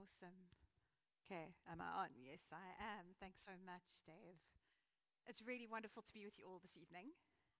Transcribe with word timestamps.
Awesome. 0.00 0.48
Okay, 1.28 1.52
am 1.68 1.84
I 1.84 2.08
on? 2.08 2.16
Yes, 2.16 2.48
I 2.48 2.72
am. 2.80 3.12
Thanks 3.20 3.44
so 3.44 3.52
much, 3.60 4.00
Dave. 4.08 4.40
It's 5.28 5.44
really 5.44 5.68
wonderful 5.68 6.00
to 6.00 6.12
be 6.16 6.24
with 6.24 6.40
you 6.40 6.48
all 6.48 6.56
this 6.56 6.72
evening. 6.72 7.12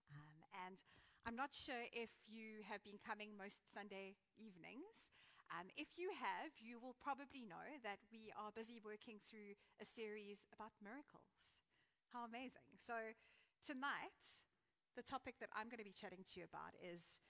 Um, 0.09 0.41
and 0.65 0.81
I'm 1.21 1.37
not 1.37 1.53
sure 1.53 1.85
if 1.93 2.09
you 2.25 2.65
have 2.65 2.81
been 2.81 2.97
coming 2.97 3.37
most 3.37 3.69
Sunday 3.69 4.17
evenings. 4.41 5.13
Um, 5.53 5.69
if 5.77 6.01
you 6.01 6.09
have, 6.17 6.57
you 6.57 6.81
will 6.81 6.97
probably 6.97 7.45
know 7.45 7.77
that 7.85 8.01
we 8.09 8.33
are 8.33 8.49
busy 8.49 8.81
working 8.81 9.21
through 9.21 9.53
a 9.77 9.85
series 9.85 10.49
about 10.49 10.73
miracles. 10.81 11.61
How 12.09 12.25
amazing. 12.25 12.73
So, 12.81 13.13
tonight, 13.61 14.49
the 14.97 15.05
topic 15.05 15.37
that 15.45 15.53
I'm 15.53 15.69
going 15.69 15.77
to 15.77 15.85
be 15.85 15.93
chatting 15.93 16.25
to 16.25 16.41
you 16.41 16.49
about 16.49 16.73
is 16.81 17.21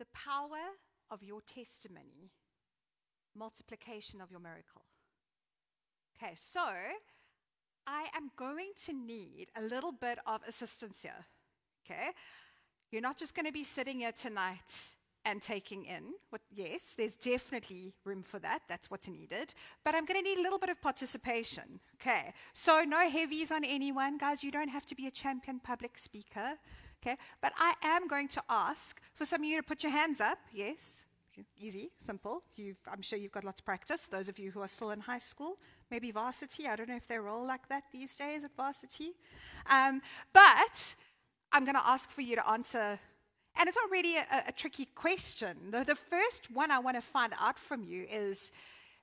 the 0.00 0.08
power 0.16 0.80
of 1.12 1.20
your 1.20 1.44
testimony 1.44 2.32
multiplication 3.36 4.20
of 4.20 4.30
your 4.30 4.40
miracle. 4.40 4.82
Okay, 6.16 6.32
so 6.36 6.60
I 7.86 8.06
am 8.14 8.30
going 8.36 8.72
to 8.84 8.92
need 8.92 9.48
a 9.56 9.62
little 9.62 9.92
bit 9.92 10.18
of 10.26 10.40
assistance 10.46 11.02
here. 11.02 11.24
Okay, 11.84 12.10
you're 12.90 13.02
not 13.02 13.18
just 13.18 13.34
going 13.34 13.46
to 13.46 13.52
be 13.52 13.64
sitting 13.64 14.00
here 14.00 14.12
tonight 14.12 14.94
and 15.26 15.42
taking 15.42 15.84
in 15.86 16.12
what, 16.30 16.42
yes, 16.54 16.94
there's 16.96 17.16
definitely 17.16 17.94
room 18.04 18.22
for 18.22 18.38
that. 18.38 18.60
That's 18.68 18.90
what's 18.90 19.08
needed. 19.08 19.54
But 19.84 19.94
I'm 19.94 20.04
going 20.04 20.22
to 20.22 20.28
need 20.28 20.38
a 20.38 20.42
little 20.42 20.58
bit 20.58 20.68
of 20.68 20.80
participation. 20.80 21.80
Okay, 22.00 22.32
so 22.52 22.84
no 22.84 23.08
heavies 23.08 23.50
on 23.50 23.64
anyone. 23.64 24.18
Guys, 24.18 24.44
you 24.44 24.50
don't 24.50 24.68
have 24.68 24.86
to 24.86 24.94
be 24.94 25.06
a 25.06 25.10
champion 25.10 25.60
public 25.60 25.98
speaker. 25.98 26.54
Okay, 27.02 27.16
but 27.42 27.52
I 27.58 27.74
am 27.82 28.06
going 28.06 28.28
to 28.28 28.42
ask 28.48 29.00
for 29.14 29.24
some 29.26 29.42
of 29.42 29.46
you 29.46 29.56
to 29.56 29.62
put 29.62 29.82
your 29.82 29.92
hands 29.92 30.20
up. 30.20 30.38
Yes, 30.52 31.04
easy, 31.56 31.90
simple. 31.98 32.42
You've, 32.56 32.78
I'm 32.90 33.02
sure 33.02 33.18
you've 33.18 33.32
got 33.32 33.44
lots 33.44 33.60
of 33.60 33.66
practice. 33.66 34.06
Those 34.06 34.28
of 34.28 34.38
you 34.38 34.50
who 34.50 34.60
are 34.60 34.68
still 34.68 34.90
in 34.90 35.00
high 35.00 35.18
school, 35.18 35.58
maybe 35.90 36.10
varsity. 36.10 36.66
I 36.66 36.76
don't 36.76 36.88
know 36.88 36.96
if 36.96 37.08
they're 37.08 37.28
all 37.28 37.46
like 37.46 37.68
that 37.68 37.84
these 37.92 38.16
days 38.16 38.44
at 38.44 38.54
varsity. 38.56 39.12
Um, 39.70 40.02
but 40.32 40.94
I'm 41.52 41.64
going 41.64 41.76
to 41.76 41.86
ask 41.86 42.10
for 42.10 42.20
you 42.20 42.36
to 42.36 42.48
answer. 42.48 42.98
And 43.56 43.68
it's 43.68 43.76
not 43.76 43.90
really 43.90 44.16
a, 44.16 44.44
a 44.48 44.52
tricky 44.52 44.86
question. 44.94 45.56
The, 45.70 45.84
the 45.84 45.94
first 45.94 46.50
one 46.50 46.70
I 46.70 46.78
want 46.78 46.96
to 46.96 47.02
find 47.02 47.32
out 47.40 47.58
from 47.58 47.84
you 47.84 48.06
is 48.10 48.52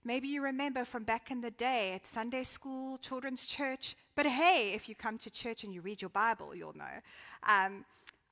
maybe 0.04 0.28
you 0.28 0.44
remember 0.44 0.84
from 0.84 1.04
back 1.04 1.32
in 1.32 1.42
the 1.42 1.52
day 1.52 1.94
at 1.94 2.06
Sunday 2.06 2.44
school, 2.44 2.98
children's 2.98 3.46
church. 3.46 3.96
But 4.16 4.26
hey, 4.26 4.74
if 4.76 4.90
you 4.90 4.96
come 4.96 5.18
to 5.20 5.30
church 5.30 5.64
and 5.64 5.74
you 5.74 5.82
read 5.82 6.02
your 6.02 6.10
Bible, 6.10 6.54
you'll 6.54 6.78
know. 6.78 7.00
Um, 7.48 7.86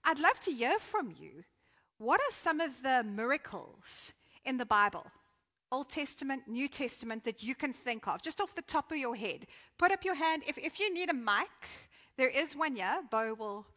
I'd 0.04 0.20
love 0.20 0.40
to 0.42 0.52
hear 0.52 0.80
from 0.80 1.14
you. 1.18 1.44
What 2.00 2.22
are 2.22 2.32
some 2.32 2.62
of 2.62 2.82
the 2.82 3.04
miracles 3.04 4.14
in 4.46 4.58
the 4.58 4.66
Bible, 4.66 5.06
Old 5.70 5.90
Testament, 5.90 6.44
New 6.48 6.70
Testament, 6.70 7.26
that 7.26 7.44
you 7.44 7.56
can 7.56 7.74
think 7.74 8.08
of, 8.08 8.22
just 8.22 8.40
off 8.40 8.56
the 8.56 8.62
top 8.62 8.94
of 8.94 8.98
your 8.98 9.18
head? 9.18 9.48
Put 9.78 9.92
up 9.92 10.06
your 10.06 10.16
hand. 10.16 10.44
If, 10.48 10.58
if 10.58 10.80
you 10.80 10.94
need 10.94 11.10
a 11.10 11.14
mic, 11.14 11.52
there 12.16 12.30
is 12.30 12.56
one 12.56 12.78
Yeah, 12.78 13.02
Bo 13.12 13.34
will 13.34 13.68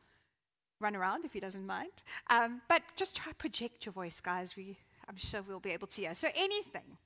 run 0.78 0.94
around 0.94 1.24
if 1.24 1.32
he 1.32 1.40
doesn't 1.40 1.66
mind. 1.66 1.90
Um, 2.30 2.62
but 2.68 2.82
just 2.94 3.16
try 3.16 3.32
project 3.32 3.86
your 3.86 3.92
voice, 3.92 4.20
guys. 4.20 4.56
We, 4.56 4.78
I'm 5.08 5.16
sure 5.16 5.42
we'll 5.42 5.58
be 5.58 5.72
able 5.72 5.88
to 5.88 6.00
hear. 6.00 6.14
So, 6.14 6.28
anything, 6.36 6.98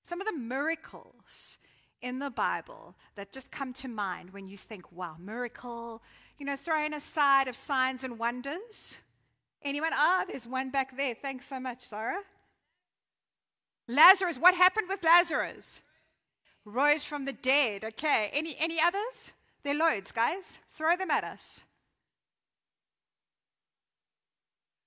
some 0.00 0.22
of 0.22 0.26
the 0.26 0.32
miracles 0.38 1.58
in 2.00 2.18
the 2.18 2.30
Bible 2.30 2.96
that 3.16 3.30
just 3.30 3.50
come 3.50 3.74
to 3.74 3.88
mind 3.88 4.30
when 4.30 4.48
you 4.48 4.56
think, 4.56 4.90
wow, 4.90 5.16
miracle, 5.18 6.02
you 6.38 6.46
know, 6.46 6.56
throwing 6.56 6.94
aside 6.94 7.46
of 7.46 7.56
signs 7.56 8.04
and 8.04 8.18
wonders. 8.18 8.96
Anyone? 9.64 9.92
Ah, 9.94 10.24
there's 10.28 10.46
one 10.46 10.70
back 10.70 10.96
there. 10.96 11.14
Thanks 11.14 11.46
so 11.46 11.60
much, 11.60 11.82
Sarah. 11.82 12.22
Lazarus, 13.88 14.38
what 14.38 14.54
happened 14.54 14.88
with 14.88 15.04
Lazarus? 15.04 15.82
Rose 16.64 17.04
from 17.04 17.24
the 17.24 17.32
dead. 17.32 17.84
Okay. 17.84 18.30
Any 18.32 18.56
any 18.58 18.80
others? 18.80 19.32
There 19.62 19.74
are 19.74 19.78
loads, 19.78 20.12
guys. 20.12 20.58
Throw 20.72 20.96
them 20.96 21.10
at 21.10 21.24
us. 21.24 21.62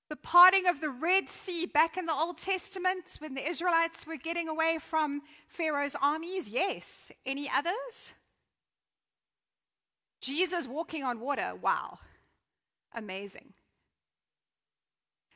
The 0.07 0.15
parting 0.15 0.67
of 0.67 0.81
the 0.81 0.89
Red 0.89 1.29
Sea 1.29 1.65
back 1.65 1.97
in 1.97 2.05
the 2.05 2.13
Old 2.13 2.37
Testament 2.37 3.15
when 3.19 3.33
the 3.33 3.47
Israelites 3.47 4.05
were 4.05 4.17
getting 4.17 4.47
away 4.47 4.77
from 4.79 5.21
Pharaoh's 5.47 5.95
armies. 5.99 6.47
Yes. 6.47 7.11
Any 7.25 7.49
others? 7.49 8.13
Jesus 10.21 10.67
walking 10.67 11.03
on 11.03 11.19
water. 11.19 11.53
Wow. 11.59 11.99
Amazing. 12.93 13.53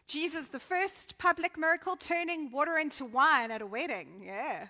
Jesus, 0.09 0.47
the 0.47 0.59
first 0.59 1.19
public 1.19 1.55
miracle, 1.55 1.95
turning 1.95 2.49
water 2.49 2.77
into 2.77 3.05
wine 3.05 3.51
at 3.51 3.61
a 3.61 3.65
wedding. 3.65 4.23
Yeah. 4.25 4.67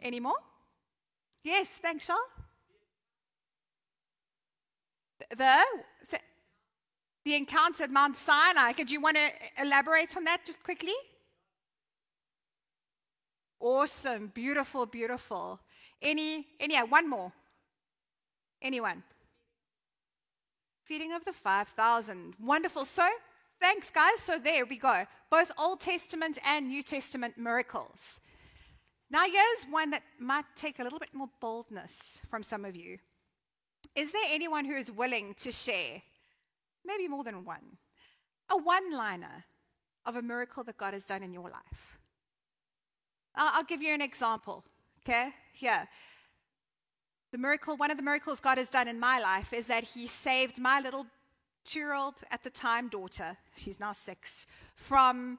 Any 0.00 0.20
more? 0.20 0.36
Yes, 1.42 1.66
thanks, 1.82 2.06
Shaw. 2.06 2.16
The, 5.36 5.64
the 7.24 7.34
encounter 7.34 7.82
at 7.82 7.90
Mount 7.90 8.16
Sinai. 8.16 8.72
Could 8.72 8.88
you 8.88 9.00
want 9.00 9.16
to 9.16 9.30
elaborate 9.60 10.16
on 10.16 10.22
that 10.24 10.46
just 10.46 10.62
quickly? 10.62 10.94
Awesome, 13.58 14.28
beautiful, 14.28 14.86
beautiful. 14.86 15.58
Any, 16.00 16.46
any, 16.60 16.74
yeah, 16.74 16.84
one 16.84 17.10
more. 17.10 17.32
Anyone? 18.62 19.02
Feeding 20.84 21.12
of 21.12 21.24
the 21.24 21.32
5,000. 21.32 22.34
Wonderful. 22.40 22.84
So, 22.84 23.08
Thanks, 23.60 23.90
guys. 23.90 24.20
So 24.20 24.38
there 24.38 24.64
we 24.64 24.76
go. 24.76 25.04
Both 25.30 25.50
Old 25.58 25.80
Testament 25.80 26.38
and 26.46 26.68
New 26.68 26.82
Testament 26.82 27.36
miracles. 27.36 28.20
Now, 29.10 29.24
here's 29.24 29.64
one 29.70 29.90
that 29.90 30.02
might 30.20 30.44
take 30.54 30.78
a 30.78 30.82
little 30.82 30.98
bit 30.98 31.14
more 31.14 31.30
boldness 31.40 32.20
from 32.30 32.42
some 32.42 32.64
of 32.64 32.76
you. 32.76 32.98
Is 33.94 34.12
there 34.12 34.26
anyone 34.28 34.64
who 34.64 34.76
is 34.76 34.92
willing 34.92 35.34
to 35.38 35.50
share, 35.50 36.02
maybe 36.84 37.08
more 37.08 37.24
than 37.24 37.44
one, 37.44 37.78
a 38.50 38.56
one 38.56 38.92
liner 38.92 39.44
of 40.04 40.16
a 40.16 40.22
miracle 40.22 40.62
that 40.64 40.76
God 40.76 40.94
has 40.94 41.06
done 41.06 41.22
in 41.22 41.32
your 41.32 41.48
life? 41.48 41.98
I'll, 43.34 43.64
give 43.64 43.80
you 43.80 43.94
an 43.94 44.02
example, 44.02 44.64
okay? 45.02 45.30
Here. 45.52 45.88
The 47.30 47.38
miracle, 47.38 47.76
one 47.76 47.90
of 47.90 47.96
the 47.96 48.02
miracles 48.02 48.40
God 48.40 48.58
has 48.58 48.68
done 48.68 48.88
in 48.88 48.98
my 48.98 49.20
life 49.20 49.52
is 49.52 49.66
that 49.66 49.84
He 49.84 50.06
saved 50.06 50.60
my 50.60 50.80
little 50.80 51.06
two 51.64 51.78
year 51.78 51.94
old 51.94 52.14
at 52.30 52.42
the 52.42 52.50
time 52.50 52.88
daughter, 52.88 53.36
she's 53.56 53.80
now 53.80 53.92
six, 53.92 54.46
from 54.74 55.38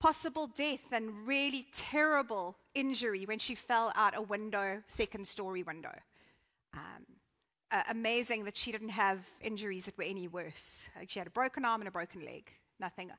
possible 0.00 0.46
death 0.46 0.92
and 0.92 1.26
really 1.26 1.66
terrible 1.74 2.56
injury 2.74 3.24
when 3.26 3.38
she 3.38 3.54
fell 3.54 3.92
out 3.94 4.16
a 4.16 4.22
window, 4.22 4.82
second 4.86 5.26
story 5.26 5.62
window. 5.62 5.94
Um, 6.74 7.04
uh, 7.70 7.82
amazing 7.90 8.44
that 8.44 8.56
she 8.56 8.72
didn't 8.72 8.90
have 8.90 9.26
injuries 9.42 9.84
that 9.84 9.96
were 9.96 10.04
any 10.04 10.26
worse. 10.26 10.88
Like 10.98 11.10
she 11.10 11.18
had 11.20 11.28
a 11.28 11.30
broken 11.30 11.64
arm 11.64 11.80
and 11.80 11.88
a 11.88 11.92
broken 11.92 12.24
leg, 12.24 12.50
nothing, 12.80 13.10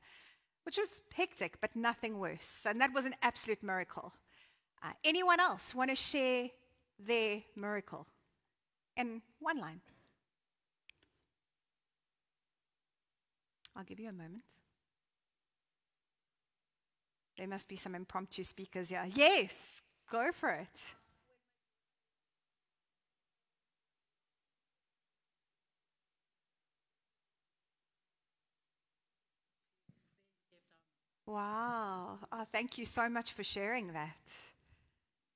which 0.64 0.76
was 0.76 1.00
hectic, 1.14 1.60
but 1.60 1.74
nothing 1.74 2.18
worse. 2.18 2.66
And 2.68 2.80
that 2.80 2.92
was 2.92 3.06
an 3.06 3.14
absolute 3.22 3.62
miracle. 3.62 4.12
Uh, 4.82 4.92
anyone 5.04 5.40
else 5.40 5.74
want 5.74 5.90
to 5.90 5.96
share 5.96 6.48
their 6.98 7.42
miracle 7.56 8.06
in 8.96 9.22
one 9.38 9.58
line? 9.58 9.80
I'll 13.76 13.84
give 13.84 14.00
you 14.00 14.08
a 14.08 14.12
moment. 14.12 14.44
There 17.38 17.48
must 17.48 17.68
be 17.68 17.76
some 17.76 17.94
impromptu 17.94 18.44
speakers 18.44 18.90
here. 18.90 19.04
Yes, 19.14 19.80
go 20.10 20.30
for 20.32 20.50
it. 20.50 20.94
Wow. 31.26 32.18
Oh, 32.30 32.46
thank 32.52 32.76
you 32.76 32.84
so 32.84 33.08
much 33.08 33.32
for 33.32 33.42
sharing 33.42 33.92
that. 33.94 34.16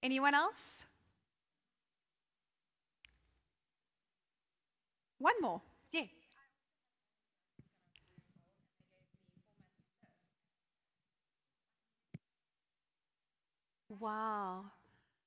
Anyone 0.03 0.35
else? 0.35 0.85
One 5.19 5.41
more. 5.41 5.63
Yeah. 5.93 6.03
Wow. 13.89 14.67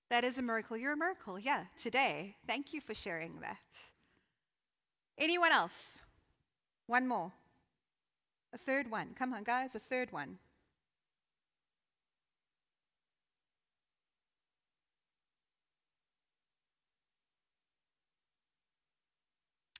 That 0.10 0.24
is 0.24 0.38
a 0.38 0.42
miracle. 0.42 0.78
You're 0.78 0.94
a 0.94 0.98
miracle. 0.98 1.40
Yeah, 1.40 1.66
today. 1.78 2.36
Thank 2.48 2.74
you 2.74 2.82
for 2.82 2.94
sharing 2.94 3.40
that. 3.42 3.58
Anyone 5.20 5.52
else? 5.52 6.02
One 6.88 7.08
more. 7.08 7.34
A 8.54 8.58
third 8.58 8.90
one. 8.92 9.14
Come 9.16 9.34
on, 9.34 9.44
guys, 9.44 9.76
a 9.76 9.80
third 9.80 10.12
one. 10.12 10.40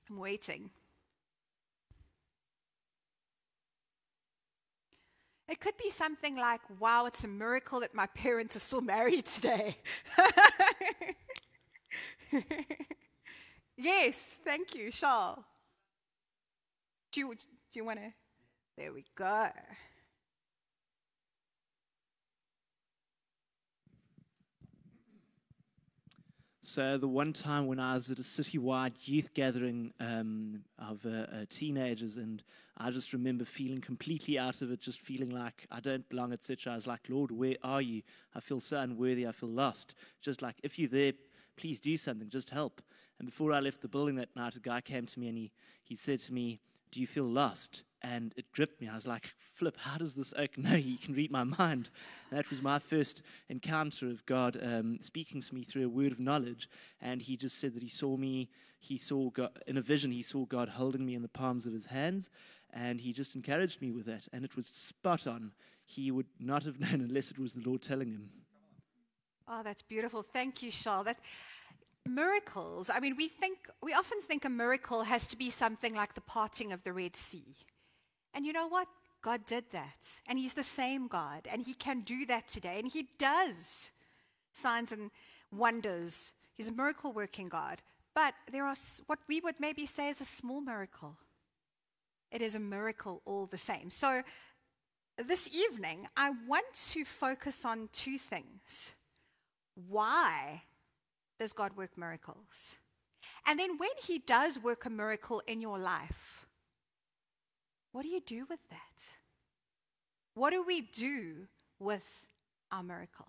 I'm 0.08 0.18
waiting. 0.18 0.70
It 5.50 5.58
could 5.58 5.76
be 5.76 5.90
something 5.90 6.36
like, 6.36 6.60
wow, 6.78 7.06
it's 7.06 7.24
a 7.24 7.28
miracle 7.28 7.80
that 7.80 7.92
my 7.92 8.06
parents 8.06 8.54
are 8.54 8.60
still 8.60 8.80
married 8.80 9.26
today. 9.26 9.76
yes, 13.76 14.36
thank 14.44 14.76
you, 14.76 14.92
Charles. 14.92 15.40
Do 17.10 17.20
you, 17.20 17.34
do 17.34 17.80
you 17.80 17.84
want 17.84 17.98
to? 17.98 18.12
There 18.78 18.92
we 18.92 19.04
go. 19.16 19.48
So 26.70 26.98
the 26.98 27.08
one 27.08 27.32
time 27.32 27.66
when 27.66 27.80
I 27.80 27.94
was 27.94 28.12
at 28.12 28.20
a 28.20 28.22
citywide 28.22 28.92
youth 29.00 29.34
gathering 29.34 29.92
um, 29.98 30.62
of 30.78 31.04
uh, 31.04 31.08
uh, 31.08 31.44
teenagers, 31.50 32.16
and 32.16 32.44
I 32.78 32.92
just 32.92 33.12
remember 33.12 33.44
feeling 33.44 33.80
completely 33.80 34.38
out 34.38 34.62
of 34.62 34.70
it, 34.70 34.80
just 34.80 35.00
feeling 35.00 35.30
like 35.30 35.66
I 35.72 35.80
don't 35.80 36.08
belong, 36.08 36.32
etc. 36.32 36.72
I 36.72 36.76
was 36.76 36.86
like, 36.86 37.00
Lord, 37.08 37.32
where 37.32 37.56
are 37.64 37.82
you? 37.82 38.02
I 38.36 38.38
feel 38.38 38.60
so 38.60 38.78
unworthy. 38.78 39.26
I 39.26 39.32
feel 39.32 39.48
lost. 39.48 39.96
Just 40.22 40.42
like, 40.42 40.54
if 40.62 40.78
you're 40.78 40.88
there, 40.88 41.14
please 41.56 41.80
do 41.80 41.96
something. 41.96 42.30
Just 42.30 42.50
help. 42.50 42.80
And 43.18 43.26
before 43.26 43.52
I 43.52 43.58
left 43.58 43.82
the 43.82 43.88
building 43.88 44.14
that 44.14 44.36
night, 44.36 44.54
a 44.54 44.60
guy 44.60 44.80
came 44.80 45.06
to 45.06 45.18
me 45.18 45.26
and 45.26 45.38
he, 45.38 45.50
he 45.82 45.96
said 45.96 46.20
to 46.20 46.32
me, 46.32 46.60
Do 46.92 47.00
you 47.00 47.08
feel 47.08 47.24
lost? 47.24 47.82
And 48.02 48.32
it 48.36 48.50
gripped 48.52 48.80
me. 48.80 48.88
I 48.88 48.94
was 48.94 49.06
like, 49.06 49.30
Flip, 49.54 49.76
how 49.78 49.98
does 49.98 50.14
this 50.14 50.32
oak 50.36 50.56
know 50.56 50.76
he 50.76 50.96
can 50.96 51.14
read 51.14 51.30
my 51.30 51.44
mind? 51.44 51.90
And 52.30 52.38
that 52.38 52.50
was 52.50 52.62
my 52.62 52.78
first 52.78 53.22
encounter 53.48 54.08
of 54.08 54.24
God 54.26 54.58
um, 54.62 54.98
speaking 55.00 55.40
to 55.42 55.54
me 55.54 55.62
through 55.62 55.86
a 55.86 55.88
word 55.88 56.12
of 56.12 56.20
knowledge. 56.20 56.68
And 57.00 57.20
he 57.20 57.36
just 57.36 57.58
said 57.60 57.74
that 57.74 57.82
he 57.82 57.88
saw 57.88 58.16
me, 58.16 58.48
he 58.78 58.96
saw 58.96 59.30
God, 59.30 59.50
in 59.66 59.76
a 59.76 59.82
vision, 59.82 60.10
he 60.10 60.22
saw 60.22 60.46
God 60.46 60.70
holding 60.70 61.04
me 61.04 61.14
in 61.14 61.22
the 61.22 61.28
palms 61.28 61.66
of 61.66 61.72
his 61.72 61.86
hands. 61.86 62.30
And 62.72 63.00
he 63.00 63.12
just 63.12 63.34
encouraged 63.34 63.82
me 63.82 63.90
with 63.90 64.06
that. 64.06 64.28
And 64.32 64.44
it 64.44 64.56
was 64.56 64.66
spot 64.66 65.26
on. 65.26 65.52
He 65.84 66.10
would 66.10 66.28
not 66.38 66.64
have 66.64 66.80
known 66.80 67.00
unless 67.00 67.30
it 67.30 67.38
was 67.38 67.52
the 67.52 67.68
Lord 67.68 67.82
telling 67.82 68.08
him. 68.08 68.30
Oh, 69.48 69.62
that's 69.64 69.82
beautiful. 69.82 70.22
Thank 70.22 70.62
you, 70.62 70.70
Charles. 70.70 71.06
That, 71.06 71.18
miracles, 72.06 72.90
I 72.92 73.00
mean, 73.00 73.16
we 73.16 73.28
think, 73.28 73.68
we 73.82 73.92
often 73.92 74.20
think 74.22 74.44
a 74.44 74.50
miracle 74.50 75.02
has 75.02 75.26
to 75.28 75.36
be 75.36 75.50
something 75.50 75.94
like 75.94 76.14
the 76.14 76.20
parting 76.20 76.72
of 76.72 76.82
the 76.84 76.92
Red 76.92 77.16
Sea. 77.16 77.56
And 78.34 78.46
you 78.46 78.52
know 78.52 78.68
what? 78.68 78.88
God 79.22 79.46
did 79.46 79.64
that. 79.72 80.20
And 80.26 80.38
He's 80.38 80.54
the 80.54 80.62
same 80.62 81.08
God. 81.08 81.46
And 81.50 81.62
He 81.62 81.74
can 81.74 82.00
do 82.00 82.26
that 82.26 82.48
today. 82.48 82.78
And 82.78 82.88
He 82.88 83.08
does 83.18 83.90
signs 84.52 84.92
and 84.92 85.10
wonders. 85.52 86.32
He's 86.56 86.68
a 86.68 86.72
miracle 86.72 87.12
working 87.12 87.48
God. 87.48 87.82
But 88.14 88.34
there 88.50 88.64
are 88.64 88.74
what 89.06 89.18
we 89.28 89.40
would 89.40 89.60
maybe 89.60 89.86
say 89.86 90.08
is 90.08 90.20
a 90.20 90.24
small 90.24 90.60
miracle. 90.60 91.16
It 92.30 92.42
is 92.42 92.54
a 92.54 92.60
miracle 92.60 93.22
all 93.24 93.46
the 93.46 93.58
same. 93.58 93.90
So 93.90 94.22
this 95.16 95.54
evening, 95.54 96.06
I 96.16 96.30
want 96.46 96.72
to 96.90 97.04
focus 97.04 97.64
on 97.64 97.88
two 97.92 98.18
things. 98.18 98.92
Why 99.88 100.62
does 101.38 101.52
God 101.52 101.76
work 101.76 101.96
miracles? 101.96 102.76
And 103.46 103.58
then 103.58 103.78
when 103.78 103.90
He 104.06 104.18
does 104.18 104.58
work 104.62 104.86
a 104.86 104.90
miracle 104.90 105.42
in 105.46 105.60
your 105.60 105.78
life, 105.78 106.39
what 107.92 108.02
do 108.02 108.08
you 108.08 108.20
do 108.20 108.46
with 108.48 108.60
that? 108.70 109.08
What 110.34 110.50
do 110.50 110.62
we 110.62 110.80
do 110.80 111.48
with 111.78 112.20
our 112.70 112.82
miracle? 112.82 113.28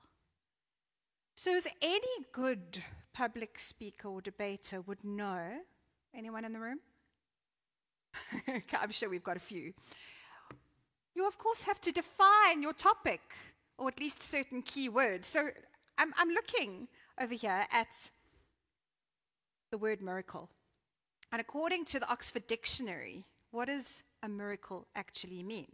So, 1.35 1.55
as 1.55 1.67
any 1.81 2.07
good 2.31 2.83
public 3.13 3.57
speaker 3.57 4.07
or 4.07 4.21
debater 4.21 4.81
would 4.81 5.03
know, 5.03 5.61
anyone 6.15 6.45
in 6.45 6.53
the 6.53 6.59
room? 6.59 6.79
I'm 8.79 8.91
sure 8.91 9.09
we've 9.09 9.23
got 9.23 9.37
a 9.37 9.41
few. 9.41 9.73
You, 11.15 11.27
of 11.27 11.37
course, 11.37 11.63
have 11.63 11.81
to 11.81 11.91
define 11.91 12.61
your 12.61 12.73
topic, 12.73 13.21
or 13.77 13.87
at 13.87 13.99
least 13.99 14.21
certain 14.21 14.61
key 14.61 14.89
words. 14.89 15.27
So, 15.27 15.49
I'm, 15.97 16.13
I'm 16.17 16.29
looking 16.29 16.87
over 17.19 17.33
here 17.33 17.65
at 17.71 18.11
the 19.71 19.77
word 19.77 20.01
miracle. 20.01 20.49
And 21.31 21.39
according 21.39 21.85
to 21.85 21.99
the 21.99 22.09
Oxford 22.09 22.45
Dictionary, 22.45 23.25
what 23.51 23.67
does 23.67 24.03
a 24.23 24.29
miracle 24.29 24.87
actually 24.95 25.43
mean? 25.43 25.67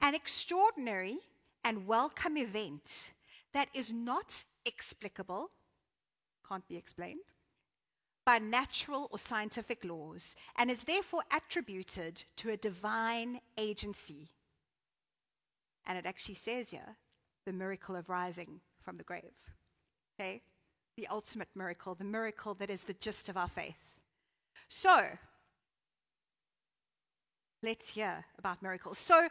An 0.00 0.14
extraordinary 0.14 1.18
and 1.64 1.86
welcome 1.86 2.36
event 2.36 3.12
that 3.52 3.68
is 3.74 3.92
not 3.92 4.44
explicable, 4.64 5.50
can't 6.48 6.66
be 6.68 6.76
explained, 6.76 7.20
by 8.24 8.38
natural 8.38 9.08
or 9.10 9.18
scientific 9.18 9.84
laws, 9.84 10.36
and 10.56 10.70
is 10.70 10.84
therefore 10.84 11.22
attributed 11.34 12.22
to 12.36 12.50
a 12.50 12.56
divine 12.56 13.40
agency. 13.58 14.28
And 15.86 15.98
it 15.98 16.06
actually 16.06 16.36
says 16.36 16.70
here 16.70 16.96
the 17.44 17.52
miracle 17.52 17.96
of 17.96 18.08
rising 18.08 18.60
from 18.80 18.96
the 18.96 19.04
grave. 19.04 19.32
Okay? 20.18 20.42
The 20.96 21.08
ultimate 21.08 21.48
miracle, 21.54 21.94
the 21.94 22.04
miracle 22.04 22.54
that 22.54 22.70
is 22.70 22.84
the 22.84 22.94
gist 22.94 23.28
of 23.28 23.36
our 23.36 23.48
faith. 23.48 23.78
So, 24.68 25.06
let's 27.62 27.90
hear 27.90 28.24
about 28.38 28.62
miracles. 28.62 28.98
So, 28.98 29.28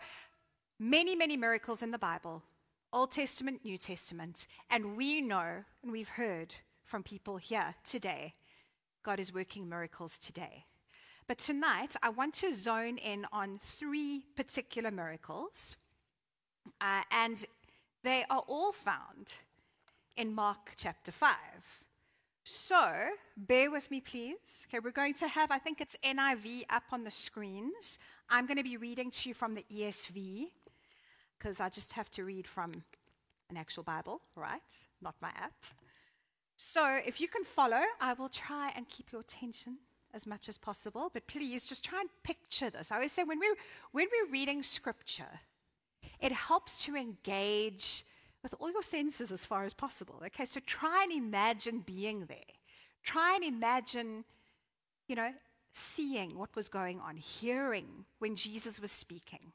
many, 0.80 1.16
many 1.16 1.38
miracles 1.38 1.82
in 1.82 1.92
the 1.92 2.00
Bible 2.00 2.44
Old 2.92 3.12
Testament, 3.12 3.64
New 3.64 3.78
Testament. 3.78 4.48
And 4.70 4.96
we 4.96 5.22
know 5.22 5.64
and 5.84 5.92
we've 5.92 6.10
heard 6.10 6.56
from 6.84 7.04
people 7.04 7.38
here 7.38 7.76
today 7.84 8.34
God 9.04 9.20
is 9.20 9.34
working 9.34 9.70
miracles 9.70 10.20
today. 10.20 10.66
But 11.28 11.38
tonight, 11.38 11.96
I 12.04 12.10
want 12.10 12.34
to 12.36 12.54
zone 12.54 12.98
in 12.98 13.26
on 13.32 13.60
three 13.62 14.24
particular 14.36 14.92
miracles. 14.92 15.78
Uh, 16.82 17.04
and 17.12 17.46
they 18.04 18.26
are 18.30 18.44
all 18.48 18.72
found 18.72 19.28
in 20.18 20.34
Mark 20.34 20.74
chapter 20.76 21.12
5. 21.12 21.36
So, 22.44 22.94
bear 23.38 23.70
with 23.70 23.92
me, 23.92 24.02
please. 24.02 24.68
Okay, 24.68 24.80
we're 24.80 24.92
going 24.92 25.14
to 25.16 25.28
have, 25.28 25.52
I 25.52 25.60
think 25.60 25.82
it's 25.82 25.96
NIV 26.04 26.64
up 26.70 26.84
on 26.92 27.04
the 27.04 27.12
screens. 27.12 28.00
I'm 28.32 28.46
going 28.46 28.58
to 28.58 28.64
be 28.64 28.78
reading 28.78 29.10
to 29.10 29.30
you 29.30 29.34
from 29.34 29.56
the 29.56 29.66
ESV 29.74 30.48
because 31.38 31.60
I 31.60 31.70
just 31.70 31.94
have 31.94 32.12
to 32.12 32.24
read 32.24 32.48
from 32.48 32.84
an 33.50 33.58
actual 33.58 33.82
Bible, 33.82 34.22
right? 34.36 34.62
Not 35.02 35.16
my 35.20 35.30
app. 35.30 35.54
So, 36.56 37.00
if 37.06 37.20
you 37.20 37.28
can 37.28 37.44
follow, 37.44 37.82
I 38.00 38.14
will 38.14 38.30
try 38.30 38.72
and 38.76 38.88
keep 38.88 39.12
your 39.12 39.22
attention 39.22 39.78
as 40.14 40.28
much 40.28 40.48
as 40.48 40.58
possible. 40.58 41.10
But 41.12 41.26
please, 41.26 41.66
just 41.66 41.84
try 41.84 42.02
and 42.02 42.10
picture 42.24 42.70
this. 42.70 42.92
I 42.92 42.96
always 42.96 43.14
say 43.14 43.24
when 43.24 43.40
we're, 43.40 43.56
when 43.94 44.08
we're 44.12 44.32
reading 44.32 44.62
scripture, 44.62 45.40
it 46.20 46.32
helps 46.32 46.84
to 46.86 46.96
engage 46.96 48.06
with 48.44 48.54
all 48.60 48.72
your 48.72 48.84
senses 48.84 49.32
as 49.32 49.46
far 49.46 49.64
as 49.64 49.74
possible. 49.74 50.22
Okay, 50.26 50.46
so 50.46 50.60
try 50.66 51.04
and 51.04 51.12
imagine 51.12 51.80
being 51.80 52.26
there. 52.26 52.38
Try 53.04 53.36
and 53.36 53.44
imagine, 53.44 54.26
you 55.08 55.16
know, 55.16 55.34
seeing 55.74 56.38
what 56.38 56.56
was 56.56 56.70
going 56.70 57.00
on, 57.00 57.18
hearing 57.18 58.06
when 58.20 58.36
Jesus 58.36 58.82
was 58.82 58.92
speaking, 58.92 59.54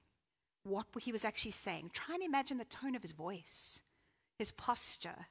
what 0.65 0.87
he 1.01 1.13
was 1.13 1.25
actually 1.25 1.51
saying. 1.51 1.91
Try 1.93 2.15
and 2.15 2.25
imagine 2.25 2.59
the 2.59 2.65
tone 2.65 2.95
of 2.95 3.03
his 3.03 3.13
voice, 3.13 3.81
his 4.39 4.53
posture. 4.53 5.27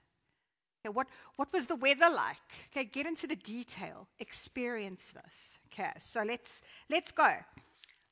Okay, 0.86 0.94
what, 0.94 1.08
what 1.38 1.52
was 1.54 1.68
the 1.68 1.75
weather 1.75 2.10
like? 2.10 2.38
Okay, 2.72 2.84
get 2.84 3.06
into 3.06 3.28
the 3.28 3.36
detail, 3.36 4.08
experience 4.20 5.12
this. 5.12 5.58
Okay, 5.72 5.92
so 5.98 6.24
let's, 6.24 6.62
let's 6.90 7.12
go. 7.12 7.32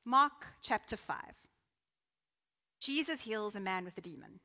Mark 0.06 0.48
chapter 0.62 0.98
5. 0.98 1.18
Jesus 2.80 3.22
heals 3.22 3.56
a 3.56 3.60
man 3.60 3.86
with 3.86 3.98
a 3.98 4.02
demon. 4.02 4.40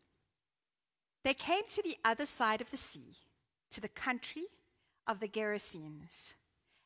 They 1.25 1.35
came 1.35 1.62
to 1.71 1.83
the 1.83 1.97
other 2.04 2.26
side 2.26 2.61
of 2.61 2.71
the 2.71 2.76
sea, 2.76 3.16
to 3.71 3.80
the 3.80 3.88
country 3.88 4.45
of 5.06 5.21
the 5.21 5.28
Gerasenes. 5.28 6.35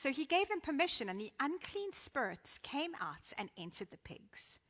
So 0.00 0.10
he 0.10 0.24
gave 0.24 0.48
them 0.48 0.62
permission, 0.62 1.10
and 1.10 1.20
the 1.20 1.30
unclean 1.40 1.92
spirits 1.92 2.56
came 2.56 2.92
out 3.02 3.34
and 3.36 3.50
entered 3.58 3.88
the 3.90 3.98
pigs. 3.98 4.60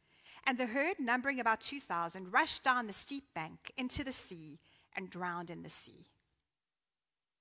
And 0.44 0.58
the 0.58 0.66
herd, 0.66 0.96
numbering 0.98 1.38
about 1.38 1.60
2,000, 1.60 2.32
rushed 2.32 2.64
down 2.64 2.88
the 2.88 2.92
steep 2.92 3.32
bank 3.32 3.70
into 3.76 4.02
the 4.02 4.10
sea 4.10 4.58
and 4.96 5.08
drowned 5.08 5.48
in 5.48 5.62
the 5.62 5.70
sea. 5.70 6.08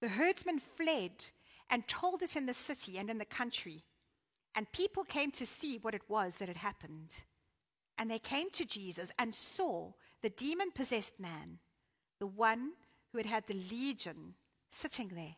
The 0.02 0.10
herdsmen 0.10 0.60
fled 0.60 1.30
and 1.68 1.88
told 1.88 2.22
it 2.22 2.36
in 2.36 2.46
the 2.46 2.54
city 2.54 3.00
and 3.00 3.10
in 3.10 3.18
the 3.18 3.26
country, 3.26 3.86
and 4.54 4.72
people 4.72 5.04
came 5.04 5.32
to 5.32 5.48
see 5.48 5.80
what 5.82 5.96
it 5.96 6.08
was 6.08 6.38
that 6.38 6.48
had 6.48 6.58
happened. 6.58 7.24
And 7.98 8.12
they 8.12 8.20
came 8.20 8.52
to 8.52 8.66
Jesus 8.66 9.12
and 9.18 9.34
saw 9.34 9.94
the 10.22 10.30
demon 10.30 10.70
possessed 10.76 11.20
man, 11.20 11.58
the 12.20 12.28
one 12.28 12.74
who 13.12 13.18
had 13.18 13.26
had 13.26 13.48
the 13.48 13.56
legion, 13.72 14.36
sitting 14.70 15.08
there, 15.08 15.38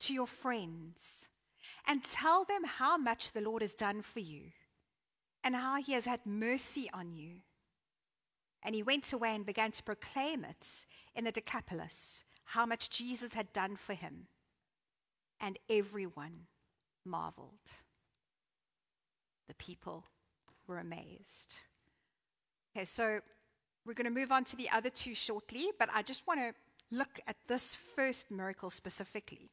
to 0.00 0.12
your 0.12 0.26
friends 0.26 1.28
and 1.86 2.02
tell 2.02 2.44
them 2.44 2.64
how 2.64 2.96
much 2.96 3.32
the 3.32 3.40
Lord 3.40 3.62
has 3.62 3.74
done 3.74 4.02
for 4.02 4.20
you 4.20 4.52
and 5.44 5.54
how 5.54 5.76
he 5.80 5.92
has 5.92 6.04
had 6.04 6.26
mercy 6.26 6.90
on 6.92 7.12
you. 7.12 7.36
And 8.62 8.74
he 8.74 8.82
went 8.82 9.12
away 9.12 9.34
and 9.34 9.46
began 9.46 9.70
to 9.72 9.82
proclaim 9.82 10.44
it 10.44 10.86
in 11.14 11.24
the 11.24 11.32
Decapolis, 11.32 12.24
how 12.46 12.66
much 12.66 12.90
Jesus 12.90 13.34
had 13.34 13.52
done 13.52 13.76
for 13.76 13.94
him. 13.94 14.26
And 15.40 15.58
everyone 15.70 16.46
marveled. 17.04 17.52
The 19.46 19.54
people 19.54 20.04
were 20.66 20.78
amazed. 20.78 21.60
Okay, 22.76 22.84
so 22.84 23.20
we're 23.84 23.94
going 23.94 24.12
to 24.12 24.20
move 24.20 24.32
on 24.32 24.42
to 24.44 24.56
the 24.56 24.68
other 24.70 24.90
two 24.90 25.14
shortly, 25.14 25.68
but 25.78 25.88
I 25.94 26.02
just 26.02 26.26
want 26.26 26.40
to 26.40 26.52
look 26.90 27.20
at 27.28 27.36
this 27.46 27.74
first 27.74 28.30
miracle 28.30 28.70
specifically. 28.70 29.50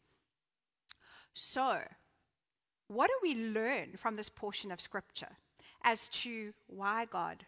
So, 1.34 1.82
what 2.88 3.08
do 3.08 3.13
we 3.24 3.50
learn 3.50 3.98
from 3.98 4.16
this 4.16 4.30
portion 4.30 4.72
of 4.72 4.80
scripture 4.80 5.38
as 5.84 6.08
to 6.10 6.54
why 6.68 7.06
God 7.06 7.46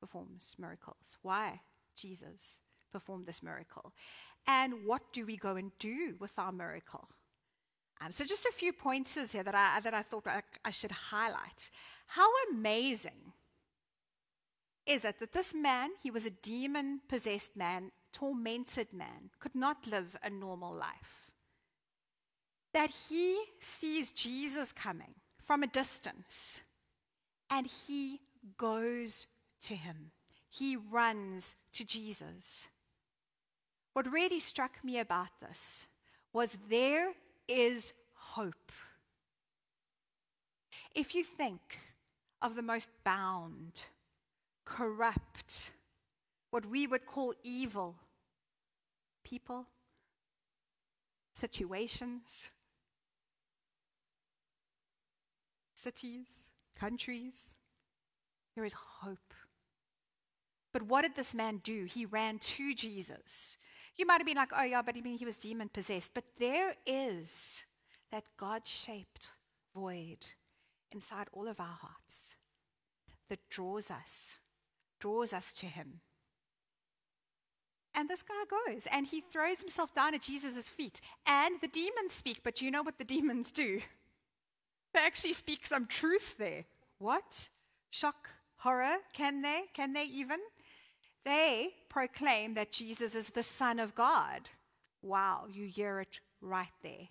performs 0.00 0.56
miracles? 0.58 1.18
Why 1.22 1.60
Jesus 1.94 2.60
performed 2.92 3.26
this 3.26 3.42
miracle? 3.42 3.92
And 4.46 4.84
what 4.84 5.12
do 5.12 5.26
we 5.26 5.36
go 5.36 5.56
and 5.56 5.72
do 5.78 6.16
with 6.18 6.38
our 6.38 6.52
miracle? 6.52 7.08
Um, 8.00 8.12
so, 8.12 8.24
just 8.24 8.46
a 8.46 8.52
few 8.52 8.72
pointers 8.72 9.32
here 9.32 9.42
that 9.42 9.54
I, 9.54 9.80
that 9.80 9.94
I 9.94 10.02
thought 10.02 10.26
I, 10.26 10.42
I 10.64 10.70
should 10.70 10.92
highlight. 10.92 11.70
How 12.06 12.28
amazing 12.50 13.32
is 14.86 15.04
it 15.04 15.18
that 15.18 15.32
this 15.32 15.54
man, 15.54 15.90
he 16.02 16.10
was 16.10 16.26
a 16.26 16.30
demon 16.30 17.00
possessed 17.08 17.56
man, 17.56 17.90
tormented 18.12 18.92
man, 18.92 19.30
could 19.40 19.54
not 19.54 19.86
live 19.86 20.16
a 20.22 20.30
normal 20.30 20.72
life? 20.72 21.25
That 22.76 22.90
he 23.08 23.42
sees 23.58 24.12
Jesus 24.12 24.70
coming 24.70 25.14
from 25.42 25.62
a 25.62 25.66
distance 25.66 26.60
and 27.48 27.66
he 27.66 28.20
goes 28.58 29.26
to 29.62 29.74
him. 29.74 30.10
He 30.50 30.76
runs 30.76 31.56
to 31.72 31.86
Jesus. 31.86 32.68
What 33.94 34.12
really 34.12 34.40
struck 34.40 34.84
me 34.84 34.98
about 34.98 35.40
this 35.40 35.86
was 36.34 36.58
there 36.68 37.14
is 37.48 37.94
hope. 38.12 38.70
If 40.94 41.14
you 41.14 41.24
think 41.24 41.78
of 42.42 42.56
the 42.56 42.62
most 42.62 42.90
bound, 43.04 43.86
corrupt, 44.66 45.70
what 46.50 46.66
we 46.66 46.86
would 46.86 47.06
call 47.06 47.32
evil 47.42 47.96
people, 49.24 49.64
situations, 51.32 52.50
cities, 55.86 56.50
countries, 56.74 57.54
there 58.56 58.64
is 58.64 58.72
hope. 58.72 59.34
But 60.72 60.82
what 60.82 61.02
did 61.02 61.14
this 61.14 61.32
man 61.32 61.60
do? 61.62 61.84
He 61.84 62.04
ran 62.04 62.40
to 62.40 62.74
Jesus. 62.74 63.56
You 63.96 64.04
might 64.04 64.18
have 64.18 64.26
been 64.26 64.36
like, 64.36 64.50
oh, 64.58 64.64
yeah, 64.64 64.82
but 64.82 64.96
I 64.96 65.00
mean, 65.00 65.16
he 65.16 65.24
was 65.24 65.38
demon 65.38 65.68
possessed. 65.68 66.10
But 66.12 66.24
there 66.40 66.74
is 66.84 67.62
that 68.10 68.24
God 68.36 68.66
shaped 68.66 69.30
void 69.76 70.26
inside 70.90 71.28
all 71.32 71.46
of 71.46 71.60
our 71.60 71.78
hearts 71.80 72.34
that 73.30 73.48
draws 73.48 73.88
us, 73.88 74.36
draws 74.98 75.32
us 75.32 75.52
to 75.52 75.66
him. 75.66 76.00
And 77.94 78.10
this 78.10 78.24
guy 78.24 78.42
goes 78.50 78.88
and 78.92 79.06
he 79.06 79.20
throws 79.20 79.60
himself 79.60 79.94
down 79.94 80.14
at 80.14 80.22
Jesus' 80.22 80.68
feet. 80.68 81.00
And 81.26 81.60
the 81.62 81.68
demons 81.68 82.12
speak, 82.12 82.40
but 82.42 82.60
you 82.60 82.72
know 82.72 82.82
what 82.82 82.98
the 82.98 83.04
demons 83.04 83.52
do? 83.52 83.78
They 84.96 85.02
actually 85.02 85.34
speak 85.34 85.66
some 85.66 85.84
truth 85.84 86.38
there. 86.38 86.64
What? 86.98 87.50
Shock, 87.90 88.30
horror? 88.56 88.96
Can 89.12 89.42
they? 89.42 89.64
Can 89.74 89.92
they 89.92 90.04
even? 90.04 90.38
They 91.22 91.74
proclaim 91.90 92.54
that 92.54 92.72
Jesus 92.72 93.14
is 93.14 93.28
the 93.28 93.42
Son 93.42 93.78
of 93.78 93.94
God. 93.94 94.48
Wow, 95.02 95.48
you 95.52 95.66
hear 95.66 96.00
it 96.00 96.20
right 96.40 96.72
there. 96.82 97.08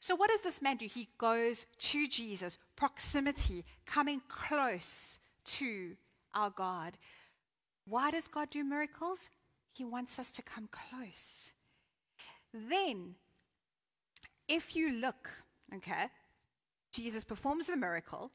So, 0.00 0.16
what 0.16 0.30
does 0.30 0.40
this 0.40 0.62
man 0.62 0.78
do? 0.78 0.86
He 0.86 1.08
goes 1.18 1.66
to 1.78 2.08
Jesus, 2.08 2.56
proximity, 2.74 3.66
coming 3.84 4.22
close 4.26 5.18
to 5.44 5.96
our 6.34 6.48
God. 6.48 6.96
Why 7.84 8.12
does 8.12 8.28
God 8.28 8.48
do 8.48 8.64
miracles? 8.64 9.28
He 9.74 9.84
wants 9.84 10.18
us 10.18 10.32
to 10.32 10.42
come 10.42 10.70
close. 10.70 11.50
Then, 12.54 13.16
if 14.48 14.74
you 14.74 14.94
look, 14.94 15.28
okay, 15.76 16.06
Jesus 16.92 17.24
performs 17.24 17.68
the 17.68 17.76
miracle. 17.76 18.30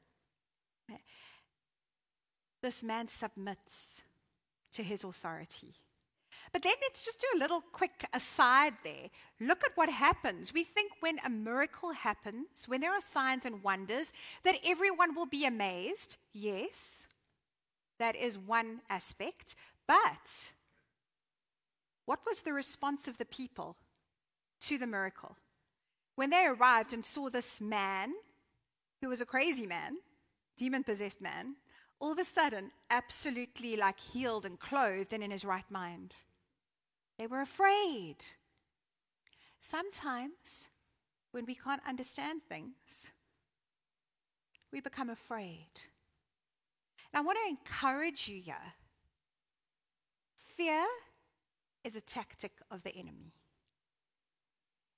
This 2.61 2.83
man 2.83 3.07
submits 3.07 4.01
to 4.71 4.83
his 4.83 5.03
authority. 5.03 5.75
But 6.51 6.63
then 6.63 6.73
let's 6.81 7.03
just 7.03 7.19
do 7.19 7.27
a 7.35 7.39
little 7.39 7.61
quick 7.61 8.05
aside 8.13 8.73
there. 8.83 9.09
Look 9.39 9.63
at 9.63 9.71
what 9.75 9.89
happens. 9.89 10.53
We 10.53 10.63
think 10.63 10.91
when 10.99 11.19
a 11.25 11.29
miracle 11.29 11.93
happens, 11.93 12.67
when 12.67 12.81
there 12.81 12.93
are 12.93 13.01
signs 13.01 13.45
and 13.45 13.63
wonders, 13.63 14.11
that 14.43 14.59
everyone 14.65 15.15
will 15.15 15.25
be 15.25 15.45
amazed. 15.45 16.17
Yes, 16.33 17.07
that 17.99 18.15
is 18.15 18.37
one 18.37 18.81
aspect. 18.89 19.55
But 19.87 20.51
what 22.05 22.19
was 22.25 22.41
the 22.41 22.53
response 22.53 23.07
of 23.07 23.17
the 23.17 23.25
people 23.25 23.77
to 24.61 24.77
the 24.77 24.87
miracle? 24.87 25.37
When 26.15 26.29
they 26.29 26.45
arrived 26.45 26.93
and 26.93 27.03
saw 27.03 27.29
this 27.29 27.59
man, 27.59 28.13
who 29.05 29.09
was 29.09 29.21
a 29.21 29.25
crazy 29.25 29.67
man, 29.67 29.97
demon 30.57 30.83
possessed 30.83 31.21
man, 31.21 31.55
all 31.99 32.11
of 32.11 32.17
a 32.17 32.23
sudden, 32.23 32.71
absolutely 32.89 33.77
like 33.77 33.99
healed 33.99 34.45
and 34.45 34.59
clothed 34.59 35.13
and 35.13 35.23
in 35.23 35.29
his 35.29 35.45
right 35.45 35.69
mind. 35.69 36.15
They 37.19 37.27
were 37.27 37.41
afraid. 37.41 38.15
Sometimes, 39.59 40.69
when 41.29 41.45
we 41.45 41.53
can't 41.53 41.83
understand 41.87 42.41
things, 42.49 43.11
we 44.73 44.81
become 44.81 45.11
afraid. 45.11 45.69
And 47.13 47.19
I 47.19 47.21
want 47.21 47.37
to 47.45 47.49
encourage 47.51 48.27
you 48.27 48.41
here. 48.41 48.73
Fear 50.35 50.83
is 51.83 51.95
a 51.95 52.01
tactic 52.01 52.53
of 52.71 52.81
the 52.81 52.95
enemy. 52.95 53.33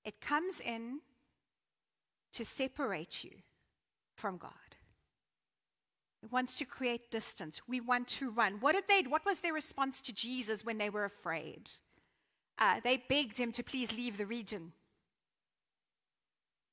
It 0.05 0.21
comes 0.21 0.61
in 0.61 1.01
to 2.31 2.45
separate 2.45 3.25
you 3.25 3.31
from 4.17 4.37
God. 4.37 4.51
It 6.23 6.31
wants 6.31 6.55
to 6.55 6.65
create 6.65 7.11
distance. 7.11 7.61
We 7.67 7.79
want 7.79 8.07
to 8.09 8.31
run. 8.31 8.57
What 8.59 8.73
did 8.73 8.85
they 8.87 9.07
what 9.07 9.25
was 9.25 9.41
their 9.41 9.53
response 9.53 10.01
to 10.01 10.13
Jesus 10.13 10.65
when 10.65 10.77
they 10.77 10.89
were 10.89 11.05
afraid? 11.05 11.69
Uh, 12.59 12.79
they 12.83 13.03
begged 13.07 13.37
him 13.37 13.51
to 13.51 13.63
please 13.63 13.95
leave 13.95 14.17
the 14.17 14.25
region. 14.25 14.73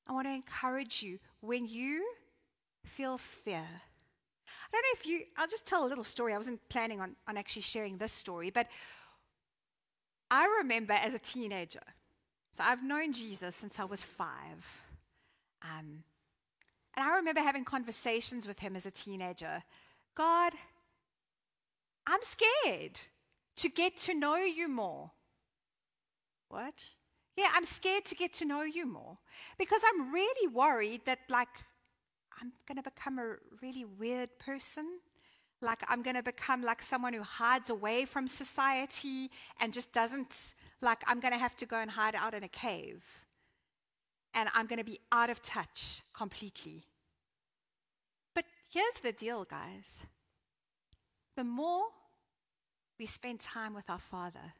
I 0.07 0.13
want 0.13 0.27
to 0.27 0.33
encourage 0.33 1.03
you 1.03 1.19
when 1.41 1.67
you 1.67 2.05
feel 2.83 3.17
fear. 3.17 3.65
I 3.65 4.71
don't 4.71 4.81
know 4.81 4.99
if 4.99 5.05
you, 5.05 5.21
I'll 5.37 5.47
just 5.47 5.65
tell 5.65 5.85
a 5.85 5.87
little 5.87 6.03
story. 6.03 6.33
I 6.33 6.37
wasn't 6.37 6.59
planning 6.69 7.01
on, 7.01 7.15
on 7.27 7.37
actually 7.37 7.63
sharing 7.63 7.97
this 7.97 8.11
story, 8.11 8.49
but 8.49 8.67
I 10.29 10.47
remember 10.59 10.93
as 10.93 11.13
a 11.13 11.19
teenager, 11.19 11.81
so 12.51 12.63
I've 12.65 12.83
known 12.83 13.13
Jesus 13.13 13.55
since 13.55 13.79
I 13.79 13.85
was 13.85 14.03
five. 14.03 14.81
Um, 15.61 16.03
and 16.95 17.05
I 17.05 17.15
remember 17.15 17.41
having 17.41 17.65
conversations 17.65 18.47
with 18.47 18.59
him 18.59 18.75
as 18.75 18.85
a 18.85 18.91
teenager. 18.91 19.63
God, 20.15 20.53
I'm 22.07 22.21
scared 22.21 22.99
to 23.57 23.69
get 23.69 23.97
to 23.97 24.13
know 24.13 24.35
you 24.35 24.67
more. 24.67 25.11
What? 26.49 26.85
Yeah, 27.35 27.49
I'm 27.53 27.65
scared 27.65 28.05
to 28.05 28.15
get 28.15 28.33
to 28.35 28.45
know 28.45 28.61
you 28.61 28.85
more 28.85 29.17
because 29.57 29.81
I'm 29.89 30.13
really 30.13 30.47
worried 30.47 31.01
that, 31.05 31.19
like, 31.29 31.49
I'm 32.41 32.53
going 32.67 32.77
to 32.77 32.83
become 32.83 33.19
a 33.19 33.35
really 33.61 33.85
weird 33.85 34.29
person. 34.39 34.99
Like, 35.61 35.83
I'm 35.89 36.01
going 36.01 36.15
to 36.15 36.23
become 36.23 36.61
like 36.61 36.81
someone 36.81 37.13
who 37.13 37.23
hides 37.23 37.69
away 37.69 38.05
from 38.05 38.27
society 38.27 39.31
and 39.59 39.73
just 39.73 39.91
doesn't, 39.93 40.53
like, 40.81 41.01
I'm 41.07 41.19
going 41.19 41.33
to 41.33 41.39
have 41.39 41.55
to 41.57 41.65
go 41.65 41.77
and 41.77 41.91
hide 41.91 42.15
out 42.15 42.33
in 42.33 42.43
a 42.43 42.47
cave. 42.47 43.24
And 44.35 44.49
I'm 44.53 44.67
going 44.67 44.79
to 44.79 44.85
be 44.85 44.99
out 45.11 45.31
of 45.31 45.41
touch 45.41 46.01
completely. 46.13 46.83
But 48.35 48.45
here's 48.69 48.99
the 49.01 49.13
deal, 49.13 49.45
guys 49.45 50.05
the 51.35 51.43
more 51.43 51.83
we 52.97 53.05
spend 53.05 53.39
time 53.39 53.73
with 53.73 53.89
our 53.89 53.99
Father, 53.99 54.53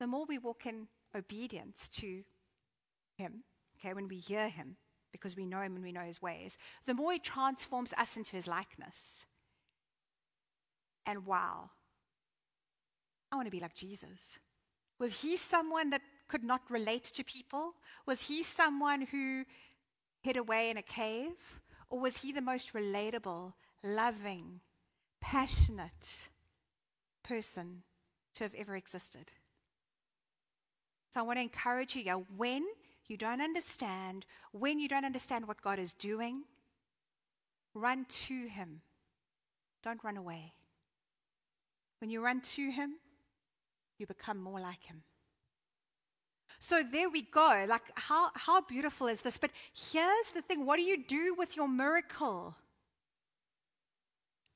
the 0.00 0.06
more 0.06 0.24
we 0.26 0.38
walk 0.38 0.66
in 0.66 0.88
obedience 1.14 1.88
to 1.90 2.22
Him, 3.16 3.44
okay, 3.78 3.92
when 3.94 4.08
we 4.08 4.16
hear 4.16 4.48
Him, 4.48 4.76
because 5.12 5.36
we 5.36 5.46
know 5.46 5.60
Him 5.60 5.74
and 5.74 5.84
we 5.84 5.92
know 5.92 6.00
His 6.00 6.22
ways, 6.22 6.56
the 6.86 6.94
more 6.94 7.12
He 7.12 7.18
transforms 7.18 7.92
us 7.94 8.16
into 8.16 8.36
His 8.36 8.46
likeness. 8.46 9.26
And 11.04 11.26
wow, 11.26 11.70
I 13.30 13.36
want 13.36 13.46
to 13.46 13.52
be 13.52 13.60
like 13.60 13.74
Jesus. 13.74 14.38
Was 14.98 15.20
He 15.20 15.36
someone 15.36 15.90
that 15.90 16.02
could 16.28 16.44
not 16.44 16.70
relate 16.70 17.04
to 17.04 17.24
people? 17.24 17.74
Was 18.06 18.22
He 18.22 18.42
someone 18.42 19.02
who 19.02 19.44
hid 20.22 20.36
away 20.36 20.70
in 20.70 20.76
a 20.76 20.82
cave? 20.82 21.60
Or 21.90 21.98
was 21.98 22.18
He 22.18 22.32
the 22.32 22.42
most 22.42 22.74
relatable, 22.74 23.54
loving, 23.82 24.60
passionate 25.20 26.28
person 27.22 27.82
to 28.34 28.44
have 28.44 28.54
ever 28.54 28.76
existed? 28.76 29.32
So 31.12 31.20
I 31.20 31.22
want 31.22 31.38
to 31.38 31.42
encourage 31.42 31.96
you, 31.96 32.26
when 32.36 32.64
you 33.06 33.16
don't 33.16 33.40
understand, 33.40 34.26
when 34.52 34.78
you 34.78 34.88
don't 34.88 35.06
understand 35.06 35.48
what 35.48 35.62
God 35.62 35.78
is 35.78 35.94
doing, 35.94 36.44
run 37.72 38.04
to 38.04 38.46
Him. 38.48 38.82
Don't 39.82 40.04
run 40.04 40.18
away. 40.18 40.52
When 42.00 42.10
you 42.10 42.22
run 42.22 42.42
to 42.42 42.70
Him, 42.70 42.96
you 43.98 44.06
become 44.06 44.38
more 44.38 44.60
like 44.60 44.84
Him. 44.84 45.02
So 46.58 46.82
there 46.82 47.08
we 47.08 47.22
go. 47.22 47.66
Like, 47.68 47.82
how, 47.94 48.30
how 48.34 48.60
beautiful 48.62 49.06
is 49.06 49.22
this? 49.22 49.38
But 49.38 49.50
here's 49.72 50.30
the 50.30 50.42
thing 50.42 50.66
what 50.66 50.76
do 50.76 50.82
you 50.82 51.04
do 51.04 51.34
with 51.36 51.56
your 51.56 51.68
miracle 51.68 52.56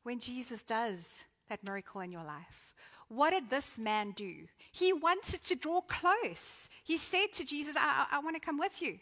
when 0.02 0.18
Jesus 0.18 0.62
does 0.62 1.24
that 1.48 1.62
miracle 1.64 2.00
in 2.00 2.10
your 2.10 2.24
life? 2.24 2.74
What 3.08 3.30
did 3.30 3.50
this 3.50 3.78
man 3.78 4.12
do? 4.12 4.46
He 4.72 4.92
wanted 4.92 5.42
to 5.42 5.54
draw 5.54 5.82
close. 5.82 6.68
He 6.82 6.96
said 6.96 7.26
to 7.34 7.44
Jesus, 7.44 7.76
I, 7.76 8.06
I, 8.10 8.16
I 8.16 8.18
want 8.20 8.36
to 8.36 8.40
come 8.40 8.58
with 8.58 8.80
you. 8.80 8.98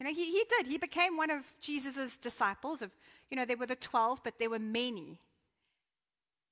You 0.00 0.06
know, 0.06 0.12
he, 0.12 0.24
he 0.24 0.44
did. 0.48 0.66
He 0.66 0.78
became 0.78 1.16
one 1.16 1.30
of 1.30 1.44
Jesus' 1.60 2.16
disciples. 2.16 2.82
Of, 2.82 2.90
you 3.30 3.36
know, 3.36 3.44
there 3.44 3.56
were 3.56 3.66
the 3.66 3.76
12, 3.76 4.20
but 4.24 4.38
there 4.38 4.50
were 4.50 4.58
many. 4.58 5.18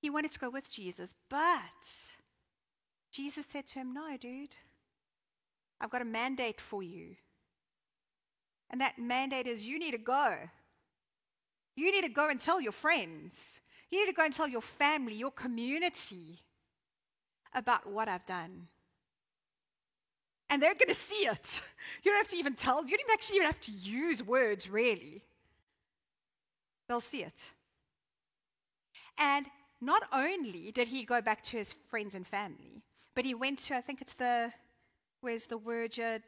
He 0.01 0.11
wanted 0.11 0.33
to 0.33 0.39
go 0.39 0.51
with 0.51 0.71
Jesus, 0.71 1.15
but 1.29 1.61
Jesus 3.11 3.47
said 3.47 3.67
to 3.69 3.81
him, 3.81 3.95
No, 3.95 4.17
dude, 4.21 4.55
I've 5.83 5.91
got 5.91 6.01
a 6.01 6.07
mandate 6.07 6.61
for 6.61 6.83
you. 6.83 7.17
And 8.71 8.81
that 8.81 8.99
mandate 8.99 9.49
is 9.49 9.67
you 9.67 9.79
need 9.79 9.91
to 9.91 9.99
go. 9.99 10.37
You 11.75 11.91
need 11.91 12.03
to 12.03 12.09
go 12.09 12.29
and 12.29 12.39
tell 12.39 12.61
your 12.61 12.73
friends. 12.73 13.61
You 13.91 14.01
need 14.01 14.13
to 14.13 14.17
go 14.17 14.25
and 14.25 14.33
tell 14.33 14.49
your 14.49 14.63
family, 14.63 15.15
your 15.15 15.33
community 15.33 16.39
about 17.53 17.87
what 17.87 18.09
I've 18.09 18.25
done. 18.25 18.69
And 20.49 20.63
they're 20.63 20.75
going 20.75 20.89
to 20.89 20.95
see 20.95 21.27
it. 21.27 21.61
You 22.03 22.13
don't 22.13 22.19
have 22.19 22.29
to 22.29 22.37
even 22.37 22.55
tell, 22.55 22.85
you 22.87 22.97
don't 22.97 23.13
actually 23.13 23.37
even 23.37 23.47
have 23.47 23.61
to 23.61 23.73
use 23.73 24.23
words, 24.23 24.71
really. 24.71 25.23
They'll 26.89 27.01
see 27.01 27.23
it. 27.23 27.51
And 29.19 29.47
not 29.81 30.03
only 30.13 30.71
did 30.73 30.89
he 30.89 31.05
go 31.05 31.21
back 31.21 31.43
to 31.45 31.57
his 31.57 31.73
friends 31.73 32.15
and 32.15 32.27
family, 32.27 32.83
but 33.15 33.25
he 33.25 33.35
went 33.35 33.59
to, 33.61 33.77
I 33.77 33.81
think 33.81 34.01
it's 34.01 34.15
the, 34.15 34.53
where's 35.23 35.47
the 35.47 35.57
word, 35.57 35.99
uh, 35.99 36.19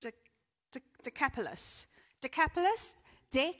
de, 0.00 0.12
de, 0.72 0.80
Decapolis. 1.02 1.86
Decapolis, 2.22 2.96
dec, 3.32 3.54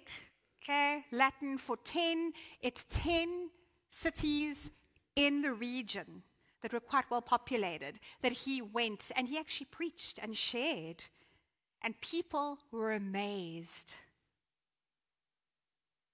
okay, 0.62 1.04
Latin 1.12 1.58
for 1.58 1.76
10. 1.84 2.32
It's 2.62 2.86
10 2.88 3.50
cities 3.90 4.70
in 5.16 5.42
the 5.42 5.52
region 5.52 6.22
that 6.62 6.72
were 6.72 6.80
quite 6.80 7.10
well 7.10 7.22
populated, 7.22 7.98
that 8.22 8.32
he 8.32 8.62
went 8.62 9.10
and 9.16 9.28
he 9.28 9.38
actually 9.38 9.66
preached 9.70 10.18
and 10.22 10.36
shared. 10.36 11.04
And 11.82 12.00
people 12.00 12.58
were 12.70 12.92
amazed. 12.92 13.94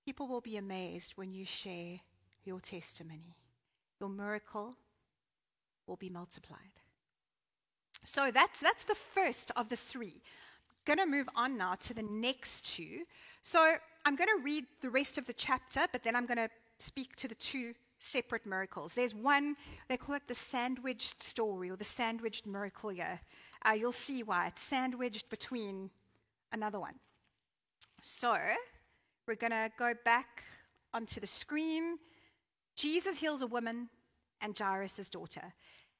People 0.05 0.29
will 0.29 0.41
be 0.41 0.57
amazed 0.57 1.13
when 1.17 1.33
you 1.33 1.45
share 1.45 2.01
your 2.45 2.61
testimony. 2.61 3.37
Your 4.01 4.09
miracle 4.09 4.77
will 5.87 5.97
be 5.97 6.09
multiplied. 6.09 6.81
So 8.07 8.31
that's, 8.31 8.61
that's 8.61 8.85
the 8.85 8.95
first 8.95 9.51
of 9.57 9.69
the 9.69 9.77
three. 9.77 10.23
Going 10.85 11.01
to 11.01 11.07
move 11.07 11.29
on 11.35 11.59
now 11.59 11.75
to 11.75 11.93
the 11.93 12.05
next 12.05 12.65
two. 12.77 13.01
So 13.43 13.75
I'm 14.05 14.15
going 14.15 14.29
to 14.29 14.43
read 14.45 14.65
the 14.81 14.91
rest 14.91 15.19
of 15.19 15.27
the 15.27 15.33
chapter, 15.33 15.81
but 15.91 16.05
then 16.05 16.15
I'm 16.15 16.25
going 16.25 16.39
to 16.39 16.49
speak 16.79 17.17
to 17.17 17.29
the 17.29 17.35
two 17.35 17.75
separate 17.99 18.47
miracles. 18.47 18.95
There's 18.95 19.15
one, 19.15 19.57
they 19.89 19.97
call 19.97 20.15
it 20.15 20.23
the 20.29 20.37
sandwiched 20.37 21.21
story 21.21 21.69
or 21.69 21.77
the 21.77 21.85
sandwiched 21.85 22.47
miracle 22.47 22.91
here. 22.91 23.19
Uh, 23.69 23.73
you'll 23.73 23.91
see 23.91 24.23
why. 24.23 24.49
It's 24.49 24.63
sandwiched 24.63 25.29
between 25.29 25.91
another 26.53 26.79
one. 26.79 26.95
So, 28.03 28.37
we're 29.27 29.35
going 29.35 29.51
to 29.51 29.71
go 29.77 29.95
back 30.05 30.45
onto 30.95 31.19
the 31.19 31.27
screen. 31.27 31.99
Jesus 32.77 33.19
heals 33.19 33.43
a 33.43 33.49
woman 33.49 33.89
and 34.41 34.57
Jairus' 34.57 35.11
daughter. 35.11 35.55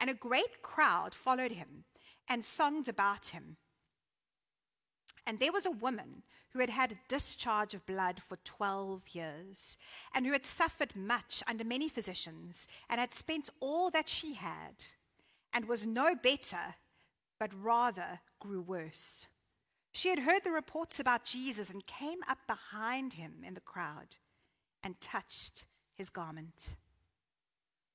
And 0.00 0.08
a 0.08 0.14
great 0.14 0.62
crowd 0.62 1.14
followed 1.14 1.52
him 1.52 1.84
and 2.28 2.44
thronged 2.44 2.88
about 2.88 3.28
him. 3.28 3.56
And 5.26 5.40
there 5.40 5.52
was 5.52 5.66
a 5.66 5.70
woman 5.70 6.22
who 6.52 6.60
had 6.60 6.70
had 6.70 6.92
a 6.92 6.98
discharge 7.08 7.74
of 7.74 7.84
blood 7.84 8.20
for 8.22 8.36
12 8.44 9.08
years, 9.08 9.76
and 10.14 10.24
who 10.24 10.32
had 10.32 10.46
suffered 10.46 10.96
much 10.96 11.42
under 11.46 11.64
many 11.64 11.88
physicians, 11.88 12.66
and 12.88 12.98
had 12.98 13.12
spent 13.12 13.50
all 13.60 13.90
that 13.90 14.08
she 14.08 14.34
had, 14.34 14.84
and 15.52 15.66
was 15.66 15.86
no 15.86 16.14
better, 16.14 16.76
but 17.38 17.50
rather 17.62 18.20
grew 18.38 18.62
worse. 18.62 19.26
She 19.92 20.08
had 20.08 20.20
heard 20.20 20.44
the 20.44 20.50
reports 20.50 20.98
about 20.98 21.24
Jesus 21.24 21.70
and 21.70 21.86
came 21.86 22.20
up 22.28 22.38
behind 22.46 23.14
him 23.14 23.42
in 23.44 23.54
the 23.54 23.60
crowd 23.60 24.16
and 24.82 25.00
touched 25.00 25.66
his 25.94 26.08
garment. 26.08 26.76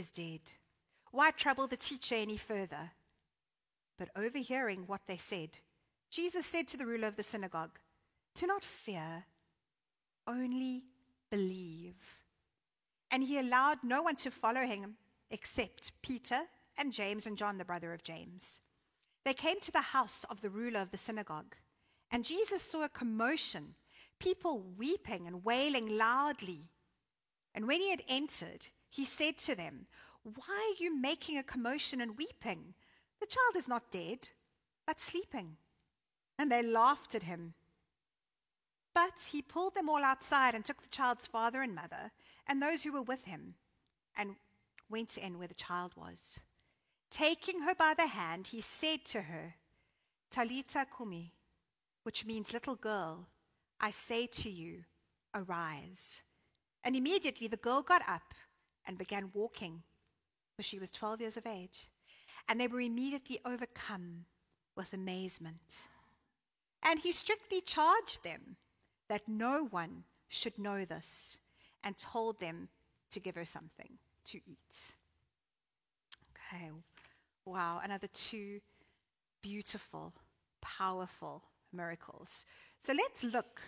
is 0.00 0.10
dead. 0.10 0.40
Why 1.12 1.30
trouble 1.30 1.66
the 1.66 1.76
teacher 1.76 2.14
any 2.16 2.36
further? 2.36 2.92
But 3.98 4.08
overhearing 4.16 4.84
what 4.86 5.02
they 5.06 5.18
said, 5.18 5.58
Jesus 6.10 6.46
said 6.46 6.66
to 6.68 6.76
the 6.76 6.86
ruler 6.86 7.06
of 7.06 7.16
the 7.16 7.22
synagogue, 7.22 7.78
Do 8.34 8.46
not 8.46 8.64
fear, 8.64 9.26
only 10.26 10.84
believe. 11.30 12.22
And 13.10 13.22
he 13.22 13.38
allowed 13.38 13.78
no 13.84 14.02
one 14.02 14.16
to 14.16 14.30
follow 14.30 14.62
him 14.62 14.96
except 15.30 15.92
Peter 16.02 16.40
and 16.78 16.92
James 16.92 17.26
and 17.26 17.36
John, 17.36 17.58
the 17.58 17.64
brother 17.64 17.92
of 17.92 18.02
James. 18.02 18.60
They 19.24 19.34
came 19.34 19.60
to 19.60 19.72
the 19.72 19.80
house 19.80 20.24
of 20.30 20.40
the 20.40 20.50
ruler 20.50 20.80
of 20.80 20.92
the 20.92 20.96
synagogue, 20.96 21.56
and 22.10 22.24
Jesus 22.24 22.62
saw 22.62 22.84
a 22.84 22.88
commotion 22.88 23.74
people 24.18 24.64
weeping 24.76 25.26
and 25.26 25.44
wailing 25.44 25.96
loudly. 25.96 26.70
And 27.54 27.66
when 27.66 27.80
he 27.80 27.90
had 27.90 28.02
entered, 28.08 28.68
he 28.90 29.04
said 29.04 29.38
to 29.38 29.54
them, 29.54 29.86
Why 30.22 30.74
are 30.74 30.82
you 30.82 30.94
making 30.94 31.38
a 31.38 31.42
commotion 31.42 32.00
and 32.00 32.18
weeping? 32.18 32.74
The 33.20 33.26
child 33.26 33.56
is 33.56 33.68
not 33.68 33.90
dead, 33.90 34.28
but 34.86 35.00
sleeping. 35.00 35.56
And 36.38 36.50
they 36.50 36.62
laughed 36.62 37.14
at 37.14 37.22
him. 37.22 37.54
But 38.94 39.28
he 39.30 39.40
pulled 39.40 39.74
them 39.74 39.88
all 39.88 40.02
outside 40.02 40.54
and 40.54 40.64
took 40.64 40.82
the 40.82 40.88
child's 40.88 41.26
father 41.26 41.62
and 41.62 41.74
mother 41.74 42.10
and 42.46 42.60
those 42.60 42.82
who 42.82 42.92
were 42.92 43.02
with 43.02 43.24
him 43.24 43.54
and 44.16 44.34
went 44.88 45.16
in 45.16 45.38
where 45.38 45.48
the 45.48 45.54
child 45.54 45.92
was. 45.96 46.40
Taking 47.10 47.62
her 47.62 47.74
by 47.74 47.94
the 47.96 48.08
hand, 48.08 48.48
he 48.48 48.60
said 48.60 49.04
to 49.06 49.22
her, 49.22 49.54
Talitha 50.30 50.86
cumi, 50.96 51.34
which 52.02 52.24
means 52.24 52.52
little 52.52 52.76
girl, 52.76 53.28
I 53.80 53.90
say 53.90 54.26
to 54.26 54.50
you, 54.50 54.84
arise. 55.34 56.22
And 56.82 56.96
immediately 56.96 57.46
the 57.46 57.56
girl 57.56 57.82
got 57.82 58.02
up 58.08 58.34
and 58.86 58.98
began 58.98 59.30
walking, 59.34 59.82
for 60.56 60.62
she 60.62 60.78
was 60.78 60.90
12 60.90 61.20
years 61.20 61.36
of 61.36 61.46
age. 61.46 61.88
And 62.48 62.60
they 62.60 62.66
were 62.66 62.80
immediately 62.80 63.40
overcome 63.44 64.24
with 64.76 64.92
amazement. 64.92 65.88
And 66.82 66.98
he 66.98 67.12
strictly 67.12 67.60
charged 67.60 68.24
them 68.24 68.56
that 69.08 69.28
no 69.28 69.66
one 69.70 70.04
should 70.28 70.58
know 70.58 70.84
this 70.84 71.38
and 71.84 71.96
told 71.98 72.40
them 72.40 72.68
to 73.10 73.20
give 73.20 73.34
her 73.34 73.44
something 73.44 73.98
to 74.26 74.38
eat. 74.46 74.94
Okay, 76.32 76.70
wow, 77.44 77.80
another 77.82 78.06
two 78.08 78.60
beautiful, 79.42 80.12
powerful 80.60 81.42
miracles. 81.72 82.44
So 82.78 82.92
let's 82.92 83.24
look 83.24 83.60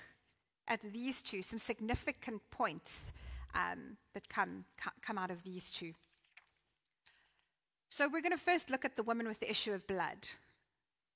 at 0.69 0.81
these 0.93 1.23
two, 1.23 1.43
some 1.43 1.59
significant 1.59 2.41
points 2.51 3.13
um, 3.55 3.97
that 4.15 4.29
come, 4.29 4.65
come 5.01 5.19
out 5.19 5.31
of 5.31 5.43
these 5.43 5.71
two. 5.71 5.93
So 7.89 8.09
we're 8.09 8.23
going 8.23 8.33
to 8.33 8.39
first 8.39 8.71
look 8.71 8.85
at 8.85 8.97
the 8.97 9.03
woman 9.03 9.29
with 9.29 9.41
the 9.41 9.51
issue 9.51 9.73
of 9.73 9.87
blood. 9.87 10.27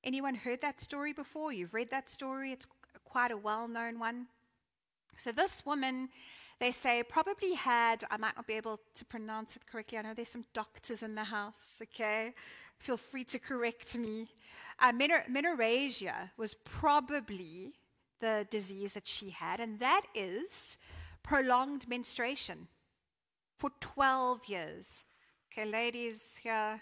Anyone 0.05 0.35
heard 0.35 0.61
that 0.61 0.81
story 0.81 1.13
before? 1.13 1.53
You've 1.53 1.75
read 1.75 1.91
that 1.91 2.11
story? 2.11 2.53
It's 2.53 2.67
quite 3.05 3.31
a 3.31 3.37
well 3.37 3.67
known 3.67 3.99
one. 3.99 4.27
So 5.17 5.33
this 5.33 5.65
woman, 5.65 6.11
they 6.61 6.71
say, 6.71 7.03
probably 7.03 7.55
had, 7.55 8.05
I 8.11 8.19
might 8.19 8.37
not 8.37 8.47
be 8.47 8.55
able 8.55 8.81
to 8.95 9.05
pronounce 9.07 9.57
it 9.57 9.67
correctly. 9.67 9.99
I 9.99 10.03
know 10.03 10.15
there's 10.15 10.29
some 10.29 10.45
doctors 10.53 11.03
in 11.03 11.15
the 11.15 11.25
house, 11.25 11.81
okay? 11.83 12.35
Feel 12.79 12.99
free 12.99 13.25
to 13.25 13.39
correct 13.39 13.97
me. 13.97 14.29
Uh, 14.79 14.93
menorrhagia 14.93 16.31
was 16.37 16.55
probably 16.55 17.73
the 18.21 18.47
disease 18.51 18.95
that 18.95 19.07
she 19.07 19.31
had, 19.31 19.61
and 19.61 19.81
that 19.81 20.03
is 20.15 20.79
prolonged 21.27 21.89
menstruation 21.89 22.69
for 23.59 23.71
12 23.81 24.47
years. 24.47 25.05
Okay, 25.53 25.69
ladies 25.69 26.39
here, 26.43 26.81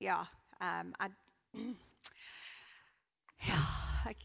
yeah, 0.00 0.24
um, 0.60 0.94
I, 0.98 1.08
yeah, 3.46 3.62
like 4.04 4.22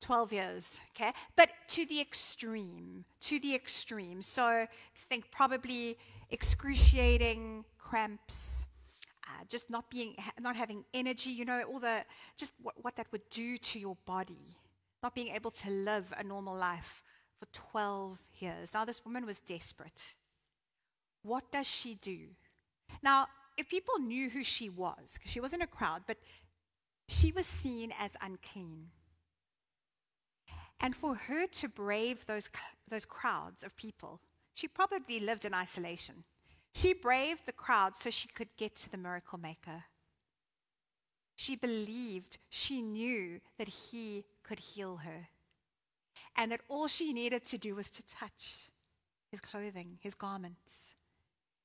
12 0.00 0.32
years, 0.32 0.80
okay? 0.90 1.12
But 1.36 1.50
to 1.68 1.84
the 1.86 2.00
extreme, 2.00 3.04
to 3.22 3.38
the 3.38 3.54
extreme. 3.54 4.22
So 4.22 4.66
think 4.96 5.30
probably 5.30 5.98
excruciating 6.30 7.64
cramps, 7.78 8.64
uh, 9.26 9.44
just 9.48 9.68
not 9.68 9.90
being, 9.90 10.16
not 10.40 10.56
having 10.56 10.84
energy, 10.94 11.30
you 11.30 11.44
know, 11.44 11.62
all 11.64 11.78
the, 11.78 12.04
just 12.38 12.54
what, 12.62 12.74
what 12.82 12.96
that 12.96 13.08
would 13.12 13.28
do 13.30 13.58
to 13.58 13.78
your 13.78 13.96
body 14.06 14.56
not 15.02 15.14
being 15.14 15.28
able 15.34 15.50
to 15.50 15.70
live 15.70 16.14
a 16.16 16.24
normal 16.24 16.56
life 16.56 17.03
for 17.44 17.52
12 17.72 18.18
years. 18.38 18.74
Now, 18.74 18.84
this 18.84 19.04
woman 19.04 19.26
was 19.26 19.40
desperate. 19.40 20.14
What 21.22 21.50
does 21.52 21.66
she 21.66 21.94
do? 21.94 22.28
Now, 23.02 23.26
if 23.56 23.68
people 23.68 23.98
knew 23.98 24.30
who 24.30 24.44
she 24.44 24.68
was, 24.68 25.14
because 25.14 25.30
she 25.30 25.40
was 25.40 25.52
in 25.52 25.62
a 25.62 25.66
crowd, 25.66 26.02
but 26.06 26.18
she 27.08 27.32
was 27.32 27.46
seen 27.46 27.92
as 27.98 28.12
unclean. 28.22 28.88
And 30.80 30.94
for 30.94 31.14
her 31.14 31.46
to 31.46 31.68
brave 31.68 32.26
those, 32.26 32.50
those 32.88 33.04
crowds 33.04 33.62
of 33.62 33.76
people, 33.76 34.20
she 34.54 34.68
probably 34.68 35.20
lived 35.20 35.44
in 35.44 35.54
isolation. 35.54 36.24
She 36.74 36.92
braved 36.92 37.46
the 37.46 37.52
crowd 37.52 37.96
so 37.96 38.10
she 38.10 38.28
could 38.28 38.48
get 38.56 38.76
to 38.76 38.90
the 38.90 38.98
miracle 38.98 39.38
maker. 39.38 39.84
She 41.36 41.56
believed, 41.56 42.38
she 42.48 42.80
knew 42.80 43.40
that 43.58 43.68
he 43.68 44.24
could 44.42 44.60
heal 44.60 44.96
her. 44.96 45.28
And 46.36 46.50
that 46.52 46.60
all 46.68 46.88
she 46.88 47.12
needed 47.12 47.44
to 47.46 47.58
do 47.58 47.74
was 47.74 47.90
to 47.92 48.06
touch 48.06 48.70
his 49.30 49.40
clothing, 49.40 49.98
his 50.00 50.14
garments. 50.14 50.94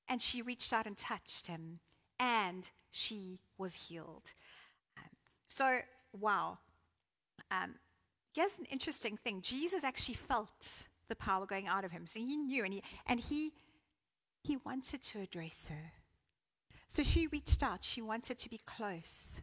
And 0.07 0.21
she 0.21 0.41
reached 0.41 0.73
out 0.73 0.85
and 0.85 0.97
touched 0.97 1.47
him, 1.47 1.79
and 2.19 2.69
she 2.91 3.39
was 3.57 3.73
healed. 3.73 4.33
Um, 4.97 5.09
so, 5.47 5.79
wow. 6.19 6.59
Um, 7.51 7.75
here's 8.33 8.57
an 8.59 8.65
interesting 8.65 9.17
thing 9.17 9.41
Jesus 9.41 9.83
actually 9.83 10.15
felt 10.15 10.87
the 11.07 11.15
power 11.15 11.45
going 11.45 11.67
out 11.67 11.83
of 11.83 11.91
him. 11.91 12.07
So 12.07 12.19
he 12.19 12.37
knew, 12.37 12.63
and 12.63 12.73
he, 12.73 12.83
and 13.05 13.19
he, 13.19 13.51
he 14.43 14.57
wanted 14.57 15.01
to 15.01 15.21
address 15.21 15.69
her. 15.69 15.93
So 16.87 17.03
she 17.03 17.27
reached 17.27 17.61
out. 17.61 17.83
She 17.83 18.01
wanted 18.01 18.37
to 18.39 18.49
be 18.49 18.59
close. 18.65 19.41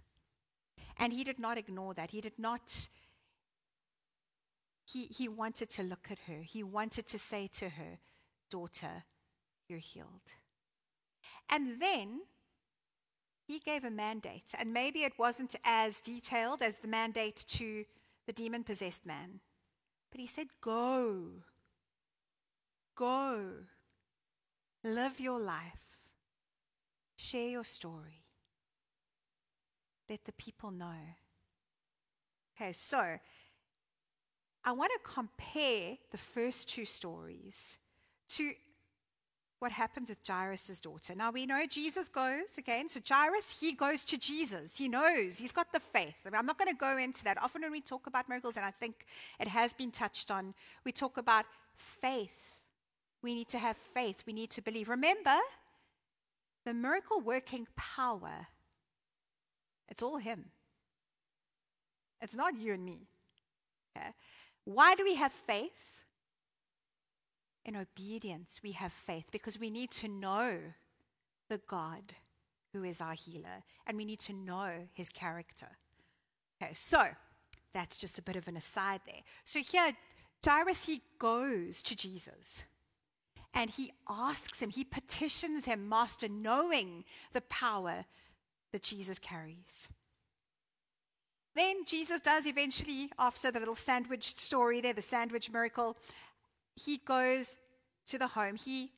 And 0.98 1.12
he 1.12 1.24
did 1.24 1.38
not 1.38 1.58
ignore 1.58 1.94
that. 1.94 2.10
He 2.10 2.20
did 2.20 2.38
not, 2.38 2.88
he, 4.86 5.06
he 5.06 5.28
wanted 5.28 5.68
to 5.70 5.82
look 5.82 6.08
at 6.10 6.20
her. 6.26 6.42
He 6.42 6.62
wanted 6.62 7.06
to 7.08 7.18
say 7.18 7.48
to 7.54 7.70
her, 7.70 7.98
Daughter, 8.50 9.04
you're 9.68 9.80
healed. 9.80 10.32
And 11.50 11.82
then 11.82 12.20
he 13.46 13.58
gave 13.58 13.84
a 13.84 13.90
mandate. 13.90 14.54
And 14.58 14.72
maybe 14.72 15.02
it 15.02 15.18
wasn't 15.18 15.56
as 15.64 16.00
detailed 16.00 16.62
as 16.62 16.76
the 16.76 16.88
mandate 16.88 17.44
to 17.48 17.84
the 18.26 18.32
demon 18.32 18.62
possessed 18.62 19.04
man. 19.04 19.40
But 20.10 20.20
he 20.20 20.26
said, 20.26 20.46
Go. 20.60 21.42
Go. 22.94 23.46
Live 24.84 25.20
your 25.20 25.40
life. 25.40 25.98
Share 27.16 27.48
your 27.48 27.64
story 27.64 28.26
let 30.08 30.24
the 30.24 30.32
people 30.32 30.70
know. 30.70 30.94
Okay, 32.54 32.72
so 32.72 33.18
I 34.66 34.72
want 34.72 34.90
to 34.92 35.10
compare 35.10 35.96
the 36.10 36.18
first 36.18 36.68
two 36.68 36.84
stories 36.84 37.78
to 38.30 38.52
what 39.60 39.70
happens 39.70 40.08
with 40.08 40.18
Jairus' 40.26 40.80
daughter. 40.80 41.14
Now 41.14 41.30
we 41.30 41.46
know 41.46 41.64
Jesus 41.66 42.08
goes 42.08 42.58
again. 42.58 42.88
So 42.88 43.00
Jairus, 43.08 43.56
he 43.60 43.72
goes 43.72 44.04
to 44.06 44.18
Jesus. 44.18 44.76
He 44.76 44.88
knows, 44.88 45.38
he's 45.38 45.52
got 45.52 45.72
the 45.72 45.78
faith. 45.78 46.16
I 46.26 46.36
I'm 46.36 46.46
not 46.46 46.58
going 46.58 46.70
to 46.70 46.76
go 46.76 46.98
into 46.98 47.22
that. 47.24 47.40
Often 47.40 47.62
when 47.62 47.70
we 47.70 47.80
talk 47.80 48.08
about 48.08 48.28
miracles, 48.28 48.56
and 48.56 48.66
I 48.66 48.72
think 48.72 49.06
it 49.38 49.46
has 49.46 49.72
been 49.72 49.92
touched 49.92 50.32
on, 50.32 50.52
we 50.84 50.90
talk 50.90 51.16
about 51.16 51.46
faith. 51.76 52.58
We 53.22 53.34
need 53.34 53.48
to 53.50 53.58
have 53.58 53.76
faith. 53.76 54.24
We 54.26 54.32
need 54.32 54.50
to 54.50 54.62
believe. 54.62 54.88
Remember, 54.88 55.36
the 56.64 56.74
miracle 56.74 57.20
working 57.20 57.68
power, 57.76 58.48
it's 59.88 60.02
all 60.02 60.18
Him. 60.18 60.46
It's 62.20 62.34
not 62.34 62.58
you 62.58 62.72
and 62.72 62.84
me. 62.84 63.06
Okay? 63.96 64.10
Why 64.66 64.96
do 64.96 65.04
we 65.04 65.14
have 65.14 65.32
faith? 65.32 65.70
In 67.64 67.76
obedience, 67.76 68.60
we 68.62 68.72
have 68.72 68.92
faith 68.92 69.26
because 69.30 69.58
we 69.58 69.70
need 69.70 69.90
to 69.92 70.08
know 70.08 70.58
the 71.48 71.60
God 71.66 72.12
who 72.72 72.82
is 72.84 73.00
our 73.00 73.14
healer 73.14 73.62
and 73.86 73.96
we 73.96 74.04
need 74.04 74.20
to 74.20 74.32
know 74.32 74.88
his 74.92 75.08
character. 75.08 75.78
Okay, 76.60 76.72
so 76.74 77.06
that's 77.72 77.96
just 77.96 78.18
a 78.18 78.22
bit 78.22 78.36
of 78.36 78.48
an 78.48 78.56
aside 78.56 79.00
there. 79.06 79.22
So 79.44 79.60
here, 79.60 79.92
Jairus, 80.44 80.86
he 80.86 81.02
goes 81.18 81.80
to 81.82 81.96
Jesus 81.96 82.64
and 83.54 83.70
he 83.70 83.92
asks 84.08 84.60
him, 84.60 84.70
he 84.70 84.84
petitions 84.84 85.64
him, 85.64 85.88
Master, 85.88 86.28
knowing 86.28 87.04
the 87.32 87.40
power 87.42 88.04
that 88.72 88.82
Jesus 88.82 89.18
carries. 89.20 89.88
Then 91.56 91.86
Jesus 91.86 92.20
does 92.20 92.46
eventually, 92.46 93.10
after 93.18 93.50
the 93.50 93.58
little 93.58 93.74
sandwich 93.74 94.36
story 94.36 94.82
there, 94.82 94.92
the 94.92 95.00
sandwich 95.00 95.50
miracle, 95.50 95.96
he 96.74 96.98
goes 96.98 97.56
to 98.08 98.18
the 98.18 98.26
home. 98.26 98.56
He 98.56 98.92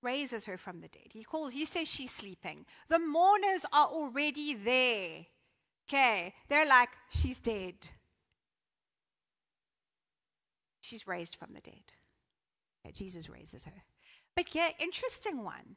raises 0.00 0.46
her 0.46 0.56
from 0.56 0.80
the 0.80 0.86
dead. 0.86 1.08
He 1.12 1.24
calls, 1.24 1.52
he 1.52 1.64
says 1.64 1.88
she's 1.88 2.12
sleeping. 2.12 2.66
The 2.88 3.00
mourners 3.00 3.66
are 3.72 3.88
already 3.88 4.54
there. 4.54 5.26
Okay, 5.88 6.32
they're 6.48 6.66
like, 6.66 6.90
she's 7.10 7.40
dead. 7.40 7.74
She's 10.80 11.08
raised 11.08 11.34
from 11.34 11.52
the 11.52 11.60
dead. 11.60 11.82
Okay, 12.84 12.92
Jesus 12.92 13.28
raises 13.28 13.64
her. 13.64 13.82
But 14.36 14.54
yeah, 14.54 14.70
interesting 14.78 15.42
one. 15.42 15.76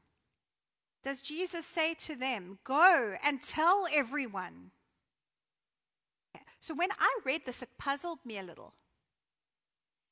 Does 1.04 1.24
Jesus 1.24 1.66
say 1.66 1.96
to 1.96 2.16
them, 2.16 2.60
Go 2.64 3.16
and 3.24 3.42
tell 3.42 3.88
everyone? 3.92 4.72
So 6.66 6.74
when 6.74 6.90
I 6.98 7.20
read 7.24 7.42
this, 7.46 7.62
it 7.62 7.70
puzzled 7.78 8.18
me 8.26 8.40
a 8.40 8.42
little. 8.42 8.74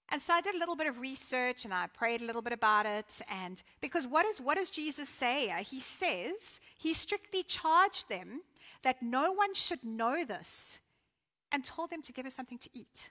And 0.09 0.21
so 0.21 0.35
I 0.35 0.41
did 0.41 0.53
a 0.53 0.59
little 0.59 0.75
bit 0.75 0.85
of 0.85 0.99
research 0.99 1.65
and 1.65 1.73
I 1.73 1.87
prayed 1.87 2.21
a 2.21 2.25
little 2.25 2.43
bit 2.43 2.53
about 2.53 2.85
it. 2.85 3.21
And 3.27 3.63
because 3.81 4.05
what, 4.05 4.23
is, 4.27 4.39
what 4.39 4.57
does 4.57 4.69
Jesus 4.69 5.09
say? 5.09 5.51
He 5.65 5.79
says 5.79 6.61
he 6.77 6.93
strictly 6.93 7.41
charged 7.41 8.07
them 8.07 8.41
that 8.83 9.01
no 9.01 9.31
one 9.31 9.55
should 9.55 9.83
know 9.83 10.23
this 10.23 10.79
and 11.51 11.65
told 11.65 11.89
them 11.89 12.03
to 12.03 12.13
give 12.13 12.27
us 12.27 12.35
something 12.35 12.59
to 12.59 12.69
eat. 12.71 13.09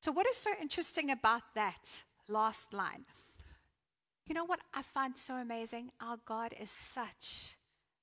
So, 0.00 0.10
what 0.10 0.26
is 0.26 0.36
so 0.36 0.50
interesting 0.60 1.12
about 1.12 1.42
that 1.54 2.02
last 2.26 2.74
line? 2.74 3.04
You 4.26 4.34
know 4.34 4.44
what 4.44 4.58
I 4.74 4.82
find 4.82 5.16
so 5.16 5.36
amazing? 5.36 5.92
Our 6.00 6.16
God 6.26 6.52
is 6.60 6.72
such 6.72 7.54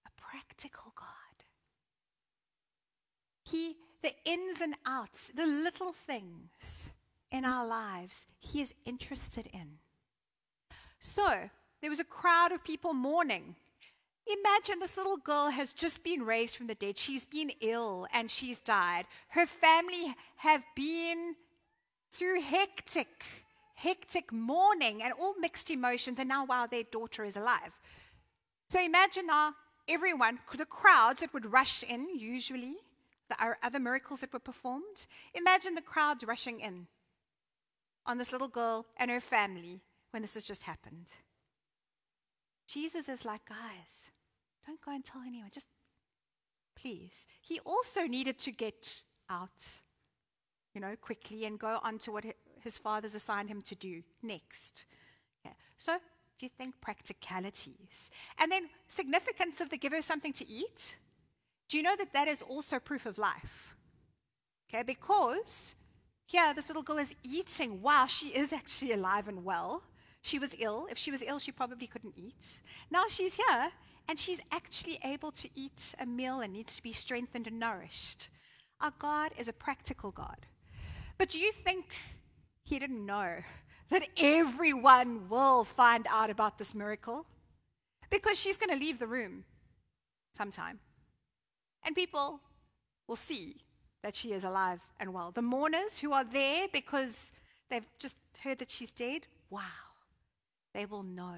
a 0.07 0.11
practical 0.17 0.93
God. 0.95 1.45
He 3.43 3.75
the 4.01 4.13
ins 4.25 4.61
and 4.61 4.75
outs, 4.85 5.31
the 5.35 5.45
little 5.45 5.93
things 5.93 6.91
in 7.31 7.45
our 7.45 7.67
lives, 7.67 8.27
He 8.39 8.61
is 8.61 8.73
interested 8.85 9.47
in. 9.53 9.79
So, 10.99 11.49
there 11.81 11.89
was 11.89 11.99
a 11.99 12.05
crowd 12.05 12.51
of 12.51 12.63
people 12.63 12.93
mourning. 12.93 13.55
Imagine 14.27 14.79
this 14.79 14.97
little 14.97 15.17
girl 15.17 15.49
has 15.49 15.73
just 15.73 16.03
been 16.03 16.23
raised 16.23 16.55
from 16.55 16.67
the 16.67 16.75
dead. 16.75 16.97
She's 16.97 17.25
been 17.25 17.51
ill 17.59 18.05
and 18.13 18.29
she's 18.29 18.59
died. 18.59 19.05
Her 19.29 19.47
family 19.47 20.15
have 20.37 20.63
been 20.75 21.35
through 22.11 22.41
hectic, 22.41 23.23
hectic 23.75 24.31
mourning 24.31 25.01
and 25.01 25.11
all 25.19 25.33
mixed 25.39 25.71
emotions. 25.71 26.19
And 26.19 26.29
now, 26.29 26.45
wow, 26.45 26.67
their 26.69 26.83
daughter 26.83 27.23
is 27.23 27.35
alive. 27.35 27.79
So 28.69 28.79
imagine 28.79 29.25
now 29.27 29.53
everyone, 29.89 30.39
the 30.55 30.65
crowds 30.65 31.21
that 31.21 31.33
would 31.33 31.51
rush 31.51 31.83
in 31.83 32.07
usually 32.15 32.75
the 33.31 33.55
other 33.63 33.79
miracles 33.79 34.21
that 34.21 34.33
were 34.33 34.39
performed. 34.39 35.07
Imagine 35.33 35.75
the 35.75 35.81
crowds 35.81 36.23
rushing 36.23 36.59
in 36.59 36.87
on 38.05 38.17
this 38.17 38.31
little 38.31 38.47
girl 38.47 38.85
and 38.97 39.09
her 39.11 39.19
family 39.19 39.81
when 40.11 40.21
this 40.21 40.33
has 40.33 40.45
just 40.45 40.63
happened. 40.63 41.07
Jesus 42.67 43.09
is 43.09 43.25
like, 43.25 43.41
guys, 43.47 44.11
don't 44.65 44.81
go 44.81 44.91
and 44.91 45.03
tell 45.03 45.21
anyone. 45.25 45.49
Just 45.51 45.67
please. 46.75 47.27
He 47.41 47.59
also 47.65 48.03
needed 48.03 48.39
to 48.39 48.51
get 48.51 49.03
out, 49.29 49.81
you 50.73 50.81
know, 50.81 50.95
quickly 50.99 51.45
and 51.45 51.59
go 51.59 51.79
on 51.83 51.99
to 51.99 52.11
what 52.11 52.25
his 52.61 52.77
father's 52.77 53.15
assigned 53.15 53.49
him 53.49 53.61
to 53.63 53.75
do 53.75 54.03
next. 54.21 54.85
Yeah. 55.43 55.53
So, 55.77 55.95
if 55.95 56.41
you 56.41 56.49
think 56.49 56.79
practicalities, 56.81 58.09
and 58.39 58.51
then 58.51 58.69
significance 58.87 59.61
of 59.61 59.69
the 59.69 59.77
give 59.77 59.93
her 59.93 60.01
something 60.01 60.33
to 60.33 60.47
eat, 60.47 60.95
do 61.71 61.77
you 61.77 61.83
know 61.83 61.95
that 61.95 62.11
that 62.11 62.27
is 62.27 62.41
also 62.41 62.79
proof 62.79 63.05
of 63.05 63.17
life? 63.17 63.77
Okay, 64.69 64.83
because 64.83 65.73
here 66.25 66.53
this 66.53 66.67
little 66.67 66.83
girl 66.83 66.97
is 66.97 67.15
eating. 67.23 67.81
Wow, 67.81 68.07
she 68.07 68.27
is 68.27 68.51
actually 68.51 68.91
alive 68.91 69.29
and 69.29 69.45
well. 69.45 69.81
She 70.21 70.37
was 70.37 70.53
ill. 70.59 70.87
If 70.91 70.97
she 70.97 71.11
was 71.11 71.23
ill, 71.23 71.39
she 71.39 71.53
probably 71.53 71.87
couldn't 71.87 72.15
eat. 72.17 72.59
Now 72.91 73.03
she's 73.07 73.35
here 73.35 73.71
and 74.09 74.19
she's 74.19 74.41
actually 74.51 74.99
able 75.05 75.31
to 75.31 75.47
eat 75.55 75.95
a 75.97 76.05
meal 76.05 76.41
and 76.41 76.51
needs 76.51 76.75
to 76.75 76.83
be 76.83 76.91
strengthened 76.91 77.47
and 77.47 77.57
nourished. 77.57 78.27
Our 78.81 78.91
God 78.99 79.31
is 79.37 79.47
a 79.47 79.53
practical 79.53 80.11
God. 80.11 80.45
But 81.17 81.29
do 81.29 81.39
you 81.39 81.53
think 81.53 81.85
he 82.65 82.79
didn't 82.79 83.05
know 83.05 83.35
that 83.89 84.09
everyone 84.17 85.29
will 85.29 85.63
find 85.63 86.05
out 86.09 86.29
about 86.29 86.57
this 86.57 86.75
miracle? 86.75 87.25
Because 88.09 88.37
she's 88.37 88.57
going 88.57 88.77
to 88.77 88.85
leave 88.85 88.99
the 88.99 89.07
room 89.07 89.45
sometime. 90.33 90.81
And 91.83 91.95
people 91.95 92.39
will 93.07 93.15
see 93.15 93.57
that 94.03 94.15
she 94.15 94.33
is 94.33 94.43
alive 94.43 94.81
and 94.99 95.13
well. 95.13 95.31
The 95.31 95.41
mourners 95.41 95.99
who 95.99 96.11
are 96.11 96.23
there 96.23 96.67
because 96.71 97.31
they've 97.69 97.85
just 97.99 98.17
heard 98.43 98.59
that 98.59 98.71
she's 98.71 98.91
dead, 98.91 99.27
wow, 99.49 99.61
they 100.73 100.85
will 100.85 101.03
know. 101.03 101.35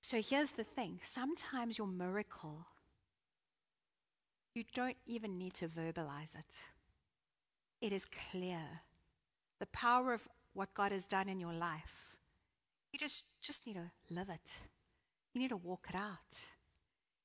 So 0.00 0.22
here's 0.22 0.52
the 0.52 0.64
thing 0.64 1.00
sometimes 1.02 1.78
your 1.78 1.86
miracle, 1.86 2.66
you 4.54 4.64
don't 4.74 4.96
even 5.06 5.38
need 5.38 5.54
to 5.54 5.68
verbalize 5.68 6.34
it, 6.34 6.66
it 7.80 7.92
is 7.92 8.04
clear. 8.04 8.60
The 9.60 9.66
power 9.66 10.12
of 10.12 10.28
what 10.54 10.72
God 10.72 10.92
has 10.92 11.04
done 11.04 11.28
in 11.28 11.40
your 11.40 11.52
life. 11.52 12.16
You 12.92 12.98
just, 12.98 13.24
just 13.42 13.66
need 13.66 13.74
to 13.74 13.90
live 14.08 14.28
it. 14.28 14.50
You 15.34 15.40
need 15.40 15.48
to 15.48 15.56
walk 15.56 15.86
it 15.90 15.96
out. 15.96 16.40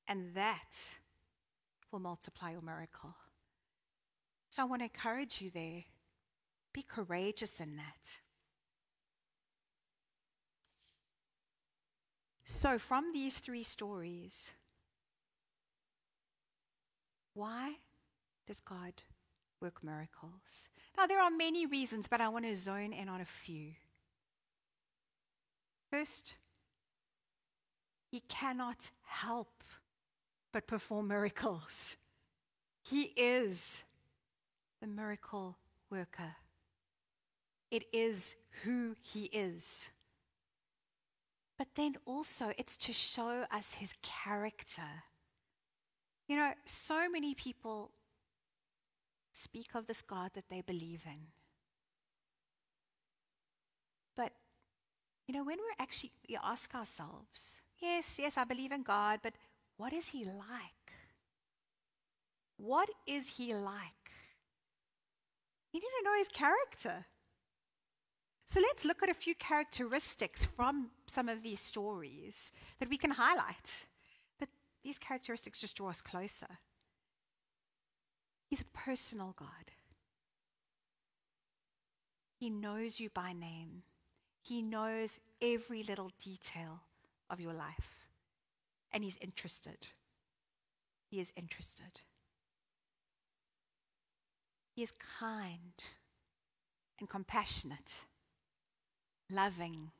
And 0.07 0.33
that 0.33 0.97
will 1.93 1.99
multiply 1.99 2.51
your 2.51 2.61
miracle. 2.61 3.15
So 4.49 4.63
I 4.63 4.65
want 4.65 4.81
to 4.81 4.85
encourage 4.85 5.41
you 5.41 5.51
there. 5.51 5.83
Be 6.73 6.83
courageous 6.83 7.59
in 7.61 7.77
that. 7.77 8.17
So, 12.45 12.77
from 12.77 13.13
these 13.13 13.39
three 13.39 13.63
stories, 13.63 14.53
why 17.33 17.75
does 18.47 18.59
God 18.59 18.93
work 19.61 19.83
miracles? 19.83 20.69
Now, 20.97 21.07
there 21.07 21.21
are 21.21 21.31
many 21.31 21.65
reasons, 21.65 22.07
but 22.07 22.21
I 22.21 22.29
want 22.29 22.45
to 22.45 22.55
zone 22.55 22.93
in 22.93 23.07
on 23.07 23.21
a 23.21 23.25
few. 23.25 23.71
First, 25.89 26.35
He 28.11 28.19
cannot 28.27 28.91
help 29.03 29.63
but 30.53 30.67
perform 30.67 31.07
miracles. 31.07 31.97
He 32.83 33.11
is 33.17 33.83
the 34.79 34.87
miracle 34.87 35.57
worker. 35.89 36.35
It 37.71 37.85
is 37.91 38.35
who 38.63 38.95
he 39.01 39.25
is. 39.25 39.89
But 41.57 41.69
then 41.75 41.95
also, 42.05 42.53
it's 42.57 42.77
to 42.77 42.93
show 42.93 43.45
us 43.51 43.75
his 43.75 43.95
character. 44.03 45.03
You 46.27 46.37
know, 46.37 46.53
so 46.65 47.09
many 47.09 47.33
people 47.33 47.91
speak 49.31 49.73
of 49.73 49.87
this 49.87 50.01
God 50.03 50.31
that 50.35 50.49
they 50.49 50.61
believe 50.61 51.01
in. 51.05 51.27
But, 54.15 54.33
you 55.27 55.33
know, 55.33 55.43
when 55.43 55.57
we're 55.57 55.83
actually, 55.83 56.11
we 56.29 56.37
ask 56.43 56.75
ourselves, 56.75 57.61
yes, 57.79 58.19
yes, 58.19 58.37
I 58.37 58.43
believe 58.43 58.71
in 58.71 58.83
God, 58.83 59.19
but 59.23 59.33
what 59.83 59.91
is 59.91 60.07
he 60.07 60.23
like? 60.23 60.93
What 62.55 62.87
is 63.05 63.27
he 63.35 63.53
like? 63.53 64.11
You 65.73 65.81
need 65.81 65.95
to 65.99 66.05
know 66.05 66.17
his 66.17 66.29
character. 66.29 67.07
So 68.45 68.61
let's 68.61 68.85
look 68.85 69.03
at 69.03 69.09
a 69.09 69.13
few 69.13 69.35
characteristics 69.35 70.45
from 70.45 70.91
some 71.05 71.27
of 71.27 71.43
these 71.43 71.59
stories 71.59 72.53
that 72.79 72.89
we 72.89 72.95
can 72.95 73.11
highlight. 73.11 73.87
That 74.39 74.47
these 74.85 74.97
characteristics 74.97 75.59
just 75.59 75.75
draw 75.75 75.89
us 75.89 76.01
closer. 76.01 76.59
He's 78.49 78.61
a 78.61 78.77
personal 78.77 79.33
God. 79.37 79.71
He 82.39 82.49
knows 82.49 83.01
you 83.01 83.09
by 83.09 83.33
name. 83.33 83.83
He 84.41 84.61
knows 84.61 85.19
every 85.41 85.83
little 85.83 86.11
detail 86.23 86.83
of 87.29 87.41
your 87.41 87.51
life. 87.51 88.02
And 88.93 89.03
He's 89.03 89.17
interested. 89.17 89.87
He 91.09 91.19
is 91.19 91.33
interested. 91.35 92.01
He 94.75 94.81
is 94.81 94.91
kind 95.19 95.73
and 96.99 97.07
compassionate, 97.07 98.05
loving, 99.29 99.91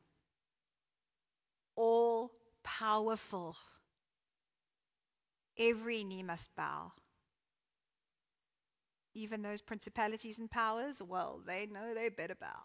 all 1.76 2.32
powerful. 2.64 3.56
Every 5.58 6.04
knee 6.04 6.24
must 6.24 6.56
bow. 6.56 6.94
Even 9.14 9.44
those 9.44 9.62
principalities 9.62 10.40
and 10.40 10.50
powers, 10.50 11.02
well, 11.02 11.40
they 11.46 11.68
know 11.68 11.94
they 11.94 12.10
better 12.10 12.36
bow. 12.36 12.64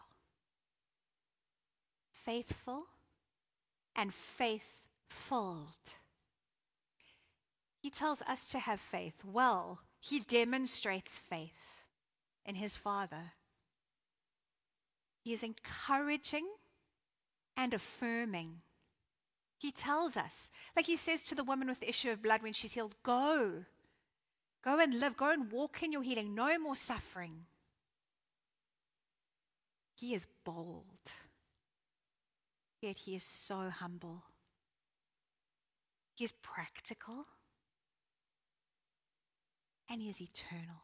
Faithful 2.11 2.85
and 3.95 4.14
faith 4.14 4.79
filled. 5.11 5.67
He 7.88 7.92
tells 7.92 8.20
us 8.29 8.46
to 8.48 8.59
have 8.59 8.81
faith. 8.81 9.24
Well, 9.24 9.81
he 9.98 10.20
demonstrates 10.20 11.18
faith 11.18 11.87
in 12.44 12.57
his 12.57 12.77
Father. 12.77 13.33
He 15.24 15.33
is 15.33 15.42
encouraging 15.42 16.46
and 17.57 17.72
affirming. 17.72 18.57
He 19.57 19.72
tells 19.72 20.18
us, 20.18 20.51
like 20.77 20.85
he 20.85 20.96
says 20.96 21.22
to 21.24 21.35
the 21.35 21.42
woman 21.42 21.66
with 21.66 21.81
the 21.81 21.88
issue 21.88 22.11
of 22.11 22.22
blood 22.22 22.42
when 22.42 22.53
she's 22.53 22.74
healed, 22.74 22.94
go. 23.03 23.64
Go 24.62 24.79
and 24.79 25.01
live. 25.01 25.16
Go 25.16 25.33
and 25.33 25.51
walk 25.51 25.83
in 25.83 25.90
your 25.90 26.03
healing. 26.03 26.35
No 26.35 26.59
more 26.59 26.77
suffering. 26.77 27.46
He 29.94 30.12
is 30.12 30.27
bold, 30.44 30.85
yet 32.83 32.96
he 32.96 33.16
is 33.16 33.24
so 33.24 33.70
humble. 33.70 34.24
He 36.14 36.27
is 36.27 36.33
practical, 36.33 37.24
and 39.88 40.01
he 40.01 40.09
is 40.09 40.20
eternal. 40.20 40.83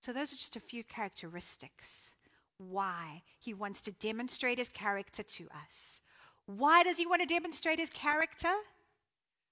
So, 0.00 0.12
those 0.12 0.32
are 0.32 0.36
just 0.36 0.56
a 0.56 0.60
few 0.60 0.82
characteristics 0.82 2.14
why 2.56 3.22
he 3.38 3.54
wants 3.54 3.80
to 3.82 3.92
demonstrate 3.92 4.58
his 4.58 4.68
character 4.68 5.22
to 5.22 5.48
us. 5.64 6.02
Why 6.46 6.82
does 6.82 6.98
he 6.98 7.06
want 7.06 7.22
to 7.22 7.26
demonstrate 7.26 7.78
his 7.78 7.90
character? 7.90 8.52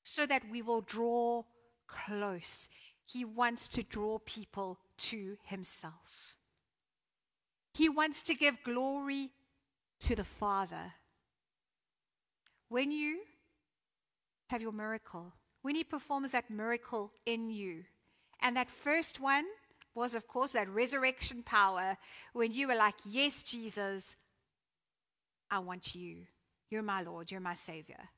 So 0.02 0.26
that 0.26 0.42
we 0.50 0.62
will 0.62 0.80
draw 0.80 1.44
close. 1.86 2.68
He 3.06 3.24
wants 3.24 3.68
to 3.68 3.82
draw 3.82 4.18
people 4.24 4.78
to 4.98 5.36
himself. 5.44 6.34
He 7.74 7.88
wants 7.88 8.22
to 8.24 8.34
give 8.34 8.62
glory 8.62 9.30
to 10.00 10.16
the 10.16 10.24
Father. 10.24 10.92
When 12.68 12.90
you 12.90 13.20
have 14.48 14.60
your 14.60 14.72
miracle, 14.72 15.32
when 15.68 15.74
he 15.74 15.84
performs 15.84 16.30
that 16.30 16.48
miracle 16.48 17.12
in 17.26 17.50
you, 17.50 17.84
and 18.40 18.56
that 18.56 18.70
first 18.70 19.20
one 19.20 19.44
was, 19.94 20.14
of 20.14 20.26
course, 20.26 20.52
that 20.52 20.66
resurrection 20.66 21.42
power 21.42 21.98
when 22.32 22.52
you 22.52 22.68
were 22.68 22.74
like, 22.74 22.94
Yes, 23.04 23.42
Jesus, 23.42 24.16
I 25.50 25.58
want 25.58 25.94
you. 25.94 26.20
You're 26.70 26.80
my 26.80 27.02
Lord, 27.02 27.30
you're 27.30 27.42
my 27.42 27.52
Savior. 27.52 28.08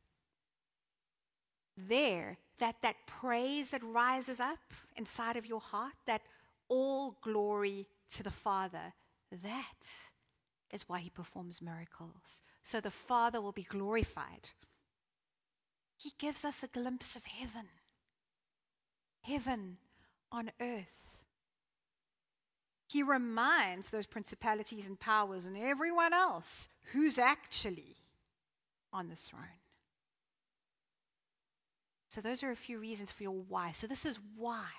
There, 1.77 2.39
that, 2.61 2.77
that 2.83 2.95
praise 3.09 3.73
that 3.73 3.83
rises 3.83 4.39
up 4.39 4.61
inside 4.95 5.37
of 5.37 5.45
your 5.45 5.59
heart, 5.61 5.95
that 6.07 6.23
all 6.69 7.17
glory 7.21 7.89
to 8.11 8.23
the 8.23 8.31
Father, 8.31 8.93
that 9.43 9.89
is 10.71 10.89
why 10.89 11.01
he 11.01 11.11
performs 11.11 11.61
miracles. 11.61 12.43
So 12.63 12.81
the 12.81 12.93
Father 12.93 13.41
will 13.41 13.51
be 13.51 13.65
glorified. 13.65 14.51
He 16.01 16.13
gives 16.19 16.47
us 16.47 16.63
a 16.63 16.67
glimpse 16.67 17.15
of 17.15 17.27
heaven, 17.27 17.69
heaven 19.21 19.77
on 20.33 20.51
earth. 20.59 21.19
He 22.89 23.03
reminds 23.03 23.91
those 23.91 24.07
principalities 24.07 24.87
and 24.87 24.99
powers 24.99 25.45
and 25.45 25.59
everyone 25.59 26.15
else 26.15 26.69
who's 26.93 27.19
actually 27.19 27.97
on 28.95 29.09
the 29.09 29.15
throne. 29.15 29.61
So, 32.09 32.23
those 32.23 32.43
are 32.43 32.51
a 32.51 32.57
few 32.57 32.79
reasons 32.79 33.13
for 33.13 33.23
your 33.23 33.33
why. 33.33 33.73
So, 33.73 33.87
this 33.87 34.07
is 34.07 34.19
why. 34.37 34.71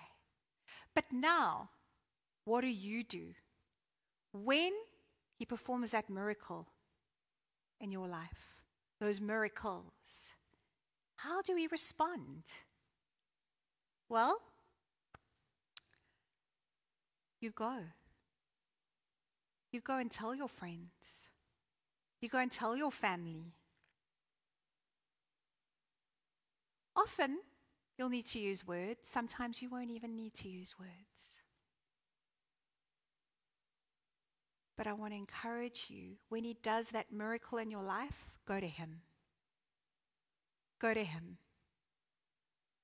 But 0.96 1.06
now, 1.12 1.70
what 2.46 2.62
do 2.62 2.68
you 2.68 3.04
do? 3.04 3.36
When 4.34 4.74
he 5.36 5.46
performs 5.46 5.92
that 5.92 6.10
miracle 6.10 6.68
in 7.80 7.92
your 7.92 8.08
life, 8.08 8.56
those 9.00 9.22
miracles, 9.22 10.34
how 11.24 11.42
do 11.42 11.54
we 11.54 11.68
respond? 11.68 12.44
Well, 14.10 14.40
you 17.40 17.52
go. 17.52 17.78
You 19.72 19.82
go 19.82 19.98
and 19.98 20.10
tell 20.10 20.34
your 20.34 20.48
friends. 20.48 21.30
You 22.22 22.30
go 22.30 22.40
and 22.40 22.52
tell 22.52 22.76
your 22.76 22.92
family. 22.92 23.54
Often, 26.96 27.40
you'll 27.98 28.10
need 28.10 28.26
to 28.28 28.40
use 28.40 28.68
words. 28.68 29.02
Sometimes 29.04 29.62
you 29.62 29.70
won't 29.70 29.92
even 29.92 30.16
need 30.16 30.34
to 30.36 30.50
use 30.50 30.76
words. 30.80 31.42
But 34.76 34.88
I 34.88 34.94
want 34.94 35.14
to 35.14 35.18
encourage 35.18 35.86
you 35.90 36.18
when 36.30 36.44
He 36.44 36.58
does 36.64 36.90
that 36.90 37.14
miracle 37.14 37.60
in 37.60 37.70
your 37.70 37.84
life, 37.84 38.34
go 38.48 38.60
to 38.60 38.68
Him. 38.68 39.02
Go 40.82 40.96
to 40.96 41.04
Him. 41.04 41.38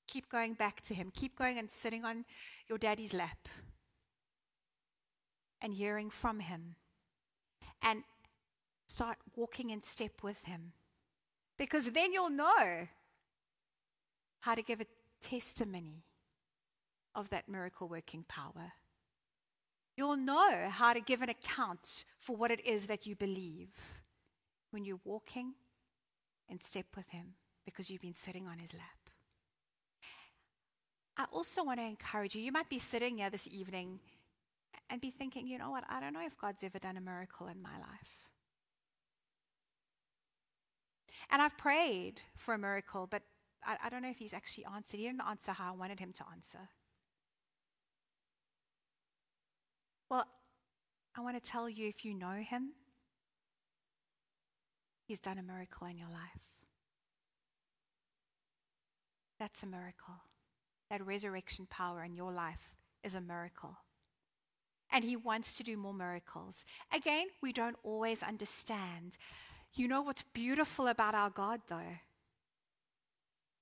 Keep 0.07 0.29
going 0.29 0.53
back 0.53 0.81
to 0.81 0.93
Him. 0.93 1.11
Keep 1.11 1.35
going 1.35 1.57
and 1.57 1.69
sitting 1.69 2.05
on 2.05 2.25
your 2.69 2.77
daddy's 2.77 3.11
lap 3.11 3.49
and 5.59 5.73
hearing 5.73 6.11
from 6.11 6.39
Him. 6.39 6.75
And 7.81 8.03
start 8.85 9.17
walking 9.35 9.71
in 9.71 9.81
step 9.81 10.21
with 10.21 10.43
Him. 10.43 10.73
Because 11.57 11.91
then 11.91 12.13
you'll 12.13 12.29
know 12.29 12.87
how 14.41 14.53
to 14.53 14.61
give 14.61 14.79
a 14.79 14.85
testimony 15.19 16.03
of 17.15 17.31
that 17.31 17.49
miracle 17.49 17.87
working 17.87 18.23
power. 18.27 18.73
You'll 19.95 20.17
know 20.17 20.67
how 20.69 20.93
to 20.93 20.99
give 20.99 21.23
an 21.23 21.29
account 21.29 22.05
for 22.19 22.35
what 22.35 22.51
it 22.51 22.63
is 22.63 22.85
that 22.85 23.07
you 23.07 23.15
believe 23.15 24.03
when 24.69 24.85
you're 24.85 24.99
walking 25.03 25.55
in 26.47 26.61
step 26.61 26.85
with 26.95 27.09
Him 27.09 27.33
because 27.67 27.91
you've 27.91 28.01
been 28.01 28.15
sitting 28.15 28.47
on 28.47 28.59
His 28.59 28.73
lap. 28.73 29.09
I 31.17 31.25
also 31.33 31.65
want 31.65 31.79
to 31.79 31.85
encourage 31.85 32.33
you. 32.33 32.41
You 32.41 32.53
might 32.53 32.69
be 32.69 32.79
sitting 32.79 33.17
here 33.17 33.29
this 33.29 33.49
evening 33.51 33.99
and 34.89 35.01
be 35.01 35.09
thinking, 35.11 35.45
you 35.47 35.57
know 35.57 35.69
what, 35.69 35.83
I 35.89 35.99
don't 35.99 36.13
know 36.13 36.25
if 36.25 36.37
God's 36.37 36.63
ever 36.63 36.79
done 36.79 36.95
a 36.95 37.01
miracle 37.01 37.47
in 37.47 37.61
my 37.61 37.77
life. 37.77 38.23
And 41.29 41.41
I've 41.41 41.57
prayed 41.57 42.21
for 42.37 42.53
a 42.53 42.57
miracle, 42.57 43.05
but 43.09 43.23
I, 43.65 43.75
I 43.83 43.89
don't 43.89 44.01
know 44.01 44.09
if 44.09 44.19
he's 44.19 44.33
actually 44.33 44.65
answered. 44.73 44.97
He 44.97 45.07
didn't 45.07 45.23
answer 45.27 45.51
how 45.51 45.73
I 45.73 45.75
wanted 45.75 45.99
him 45.99 46.13
to 46.13 46.23
answer. 46.31 46.69
Well, 50.09 50.25
I 51.17 51.21
want 51.21 51.43
to 51.43 51.51
tell 51.51 51.67
you 51.67 51.89
if 51.89 52.05
you 52.05 52.13
know 52.13 52.35
him, 52.35 52.73
he's 55.05 55.19
done 55.19 55.37
a 55.37 55.43
miracle 55.43 55.87
in 55.87 55.97
your 55.97 56.07
life. 56.07 56.47
That's 59.39 59.63
a 59.63 59.67
miracle. 59.67 60.15
That 60.89 61.05
resurrection 61.05 61.67
power 61.69 62.03
in 62.03 62.15
your 62.15 62.31
life 62.31 62.75
is 63.03 63.15
a 63.15 63.21
miracle. 63.21 63.77
And 64.91 65.03
he 65.03 65.15
wants 65.15 65.53
to 65.55 65.63
do 65.63 65.75
more 65.75 65.93
miracles. 65.93 66.65
Again, 66.93 67.27
we 67.41 67.51
don't 67.51 67.75
always 67.83 68.23
understand. 68.23 69.17
You 69.73 69.87
know 69.87 70.01
what's 70.01 70.23
beautiful 70.23 70.87
about 70.87 71.13
our 71.13 71.29
God, 71.29 71.61
though? 71.67 71.99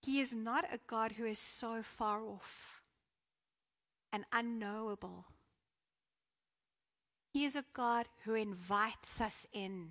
He 0.01 0.19
is 0.19 0.33
not 0.33 0.65
a 0.71 0.79
God 0.85 1.13
who 1.13 1.25
is 1.25 1.39
so 1.39 1.81
far 1.81 2.21
off 2.23 2.81
and 4.13 4.23
unknowable. 4.31 5.25
He 7.33 7.43
is 7.43 7.55
a 7.55 7.65
God 7.73 8.05
who 8.23 8.35
invites 8.35 9.19
us 9.19 9.47
in. 9.51 9.89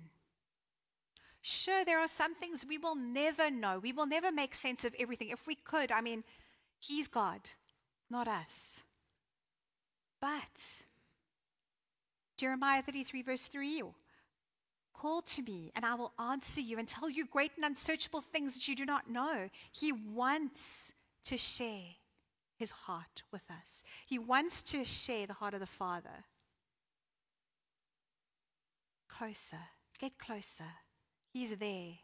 Sure, 1.47 1.85
there 1.85 1.99
are 1.99 2.07
some 2.07 2.33
things 2.33 2.65
we 2.67 2.79
will 2.79 2.95
never 2.95 3.51
know. 3.51 3.77
We 3.77 3.93
will 3.93 4.07
never 4.07 4.31
make 4.31 4.55
sense 4.55 4.83
of 4.83 4.95
everything. 4.97 5.29
If 5.29 5.45
we 5.45 5.53
could, 5.53 5.91
I 5.91 6.01
mean, 6.01 6.23
He's 6.79 7.07
God, 7.07 7.39
not 8.09 8.27
us. 8.27 8.81
But 10.19 10.85
Jeremiah 12.35 12.81
33, 12.81 13.21
verse 13.21 13.47
3 13.47 13.83
Call 14.95 15.21
to 15.21 15.43
me, 15.43 15.71
and 15.75 15.85
I 15.85 15.93
will 15.93 16.13
answer 16.17 16.61
you 16.61 16.79
and 16.79 16.87
tell 16.87 17.11
you 17.11 17.27
great 17.27 17.51
and 17.57 17.65
unsearchable 17.65 18.21
things 18.21 18.55
that 18.55 18.67
you 18.67 18.75
do 18.75 18.83
not 18.83 19.07
know. 19.07 19.51
He 19.71 19.91
wants 19.91 20.93
to 21.25 21.37
share 21.37 21.97
his 22.57 22.71
heart 22.71 23.21
with 23.31 23.43
us, 23.51 23.83
he 24.07 24.17
wants 24.17 24.63
to 24.63 24.83
share 24.83 25.27
the 25.27 25.33
heart 25.33 25.53
of 25.53 25.59
the 25.59 25.67
Father. 25.67 26.25
Closer, 29.07 29.59
get 29.99 30.17
closer. 30.17 30.84
He's 31.35 31.53
there. 31.57 31.95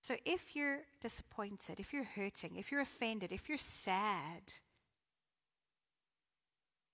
So 0.00 0.16
if 0.24 0.56
you're 0.56 0.78
disappointed, 1.02 1.78
if 1.78 1.92
you're 1.92 2.04
hurting, 2.04 2.56
if 2.56 2.72
you're 2.72 2.80
offended, 2.80 3.32
if 3.32 3.50
you're 3.50 3.58
sad, 3.58 4.54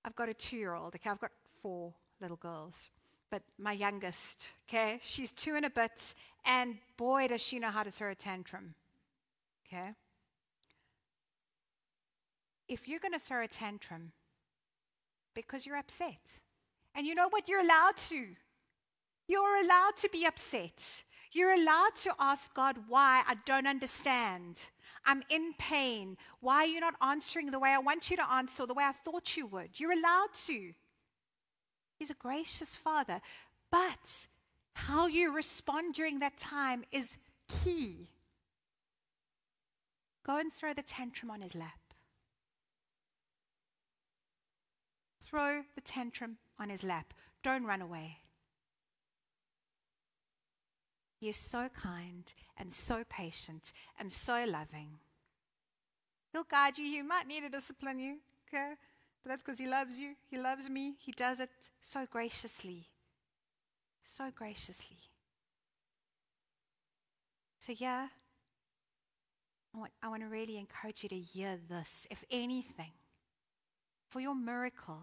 I've 0.04 0.16
got 0.16 0.28
a 0.28 0.34
two 0.34 0.56
year 0.56 0.74
old, 0.74 0.96
okay, 0.96 1.09
I've 1.09 1.20
got 1.20 1.30
four 1.62 1.94
little 2.20 2.36
girls, 2.36 2.88
but 3.30 3.44
my 3.61 3.70
youngest, 3.70 4.50
okay, 4.68 4.98
she's 5.02 5.30
two 5.30 5.54
and 5.54 5.64
a 5.64 5.70
bit, 5.70 6.16
and 6.44 6.78
boy, 6.96 7.28
does 7.28 7.40
she 7.40 7.61
know 7.61 7.70
how 7.70 7.84
to 7.84 7.92
throw 7.92 8.11
a 8.11 8.16
tantrum, 8.16 8.74
okay? 9.68 9.90
If 12.66 12.88
you're 12.88 12.98
going 12.98 13.14
to 13.14 13.20
throw 13.20 13.44
a 13.44 13.46
tantrum 13.46 14.11
because 15.32 15.64
you're 15.64 15.76
upset, 15.76 16.40
and 16.96 17.06
you 17.06 17.14
know 17.14 17.28
what? 17.28 17.48
You're 17.48 17.61
allowed 17.61 17.96
to. 18.09 18.26
You're 19.28 19.62
allowed 19.62 19.96
to 19.98 20.08
be 20.08 20.24
upset. 20.26 21.04
You're 21.32 21.52
allowed 21.52 21.94
to 21.96 22.14
ask 22.18 22.52
God 22.54 22.78
why 22.88 23.22
I 23.26 23.36
don't 23.44 23.66
understand. 23.66 24.70
I'm 25.04 25.22
in 25.28 25.52
pain. 25.58 26.16
Why 26.40 26.64
are 26.64 26.66
you 26.66 26.80
not 26.80 26.94
answering 27.02 27.50
the 27.50 27.58
way 27.58 27.70
I 27.70 27.78
want 27.78 28.10
you 28.10 28.16
to 28.16 28.32
answer, 28.32 28.66
the 28.66 28.74
way 28.74 28.84
I 28.84 28.92
thought 28.92 29.36
you 29.36 29.46
would? 29.46 29.78
You're 29.78 29.92
allowed 29.92 30.32
to. 30.46 30.72
He's 31.98 32.10
a 32.10 32.14
gracious 32.14 32.74
Father. 32.74 33.20
But 33.70 34.28
how 34.74 35.06
you 35.06 35.34
respond 35.34 35.94
during 35.94 36.20
that 36.20 36.38
time 36.38 36.84
is 36.90 37.18
key. 37.48 38.08
Go 40.24 40.38
and 40.38 40.52
throw 40.52 40.72
the 40.72 40.82
tantrum 40.82 41.30
on 41.30 41.42
his 41.42 41.54
lap. 41.54 41.78
Throw 45.20 45.62
the 45.74 45.80
tantrum 45.82 46.38
on 46.58 46.70
his 46.70 46.82
lap. 46.82 47.12
Don't 47.42 47.64
run 47.64 47.82
away. 47.82 48.18
He 51.18 51.28
is 51.28 51.36
so 51.36 51.68
kind 51.68 52.32
and 52.56 52.72
so 52.72 53.04
patient 53.08 53.72
and 53.98 54.12
so 54.12 54.44
loving. 54.46 54.98
He'll 56.32 56.44
guide 56.44 56.78
you. 56.78 56.84
He 56.84 57.02
might 57.02 57.26
need 57.26 57.40
to 57.40 57.48
discipline 57.48 57.98
you, 57.98 58.18
okay? 58.48 58.74
But 59.22 59.30
that's 59.30 59.42
because 59.42 59.58
he 59.58 59.66
loves 59.66 59.98
you. 59.98 60.14
He 60.30 60.38
loves 60.38 60.70
me. 60.70 60.94
He 61.00 61.12
does 61.12 61.40
it 61.40 61.50
so 61.80 62.06
graciously. 62.08 62.86
So 64.04 64.30
graciously. 64.34 64.98
So, 67.58 67.74
yeah, 67.76 68.06
I 69.74 69.78
want, 69.78 69.92
I 70.02 70.08
want 70.08 70.22
to 70.22 70.28
really 70.28 70.56
encourage 70.56 71.02
you 71.02 71.08
to 71.08 71.18
hear 71.18 71.58
this, 71.68 72.06
if 72.10 72.24
anything, 72.30 72.92
for 74.08 74.20
your 74.20 74.34
miracle. 74.34 75.02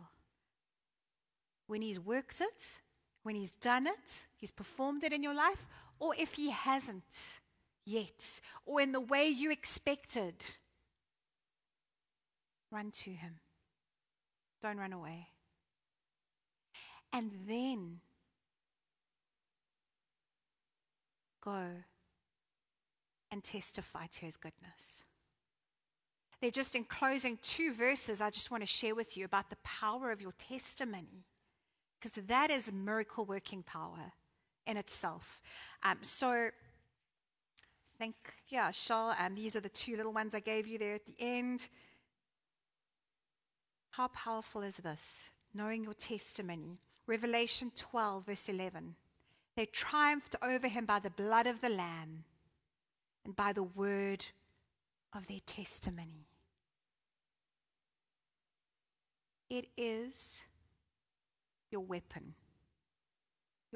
When 1.68 1.82
he's 1.82 2.00
worked 2.00 2.40
it, 2.40 2.82
when 3.24 3.36
he's 3.36 3.52
done 3.52 3.88
it, 3.88 4.28
he's 4.38 4.52
performed 4.52 5.04
it 5.04 5.12
in 5.12 5.22
your 5.22 5.34
life, 5.34 5.68
or 6.00 6.14
if 6.18 6.34
he 6.34 6.52
hasn't 6.52 7.40
yet, 7.86 8.40
or 8.66 8.82
in 8.82 8.92
the 8.92 9.00
way 9.00 9.28
you 9.28 9.52
expected, 9.52 10.46
run 12.72 12.92
to 12.92 13.12
him. 13.12 13.40
Don't 14.62 14.78
run 14.78 14.94
away. 14.94 15.28
And 17.14 17.32
then 17.48 18.00
go 21.42 21.68
and 23.32 23.44
testify 23.44 24.08
to 24.08 24.26
his 24.26 24.36
goodness. 24.36 25.04
They're 26.42 26.52
just 26.52 26.76
in 26.76 26.84
closing 26.84 27.38
two 27.42 27.74
verses 27.74 28.20
I 28.20 28.30
just 28.30 28.52
want 28.52 28.62
to 28.64 28.68
share 28.68 28.96
with 28.96 29.16
you 29.16 29.26
about 29.26 29.50
the 29.50 29.58
power 29.64 30.12
of 30.12 30.22
your 30.22 30.34
testimony, 30.34 31.26
because 32.00 32.16
that 32.28 32.50
is 32.50 32.74
miracle 32.74 33.26
working 33.26 33.64
power 33.64 34.14
in 34.66 34.78
itself. 34.78 35.42
Um, 35.84 35.98
so, 36.02 36.30
I 36.30 37.98
think, 37.98 38.16
yeah, 38.50 38.72
Shal, 38.72 39.16
um, 39.20 39.36
these 39.36 39.56
are 39.56 39.62
the 39.62 39.70
two 39.70 39.96
little 39.96 40.14
ones 40.14 40.36
I 40.36 40.40
gave 40.40 40.68
you 40.68 40.78
there 40.78 40.96
at 40.96 41.06
the 41.06 41.16
end. 41.20 41.70
How 43.92 44.08
powerful 44.10 44.62
is 44.62 44.78
this? 44.78 45.30
Knowing 45.54 45.84
your 45.84 45.94
testimony. 45.94 46.80
Revelation 47.08 47.72
12, 47.76 48.26
verse 48.26 48.50
11. 48.50 48.96
They 49.56 49.66
triumphed 49.66 50.36
over 50.42 50.68
him 50.68 50.86
by 50.86 51.00
the 51.00 51.10
blood 51.10 51.48
of 51.48 51.62
the 51.62 51.70
Lamb 51.70 52.26
and 53.24 53.36
by 53.36 53.54
the 53.54 53.64
word 53.64 54.26
of 55.14 55.28
their 55.28 55.40
testimony. 55.46 56.28
It 59.50 59.68
is 59.78 60.46
your 61.72 61.82
weapon. 61.82 62.34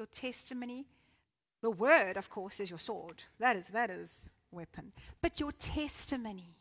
Your 0.00 0.06
testimony, 0.06 0.86
the 1.60 1.70
word, 1.70 2.16
of 2.16 2.30
course, 2.30 2.58
is 2.58 2.70
your 2.70 2.78
sword. 2.78 3.24
That 3.38 3.54
is, 3.54 3.68
that 3.68 3.90
is 3.90 4.30
weapon. 4.50 4.92
But 5.20 5.38
your 5.38 5.52
testimony 5.52 6.56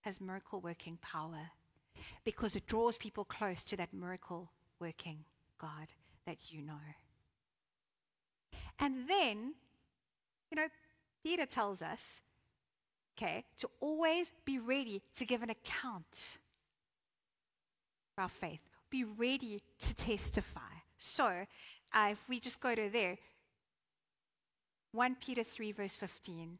has 0.00 0.20
miracle 0.20 0.60
working 0.60 0.98
power 1.00 1.52
because 2.24 2.56
it 2.56 2.66
draws 2.66 2.98
people 2.98 3.24
close 3.24 3.62
to 3.62 3.76
that 3.76 3.94
miracle 3.94 4.50
working 4.80 5.18
God 5.60 5.92
that 6.26 6.38
you 6.48 6.60
know. 6.60 6.80
And 8.80 9.08
then, 9.08 9.54
you 10.50 10.56
know, 10.56 10.66
Peter 11.22 11.46
tells 11.46 11.82
us, 11.82 12.20
okay, 13.16 13.44
to 13.58 13.70
always 13.78 14.32
be 14.44 14.58
ready 14.58 15.02
to 15.14 15.24
give 15.24 15.44
an 15.44 15.50
account 15.50 16.38
for 18.16 18.22
our 18.22 18.28
faith. 18.28 18.58
Be 18.90 19.04
ready 19.04 19.60
to 19.78 19.94
testify. 19.94 20.80
So, 20.98 21.46
uh, 21.92 22.08
if 22.12 22.28
we 22.28 22.40
just 22.40 22.60
go 22.60 22.74
to 22.74 22.88
there, 22.88 23.18
1 24.92 25.16
Peter 25.16 25.42
3, 25.42 25.72
verse 25.72 25.96
15. 25.96 26.58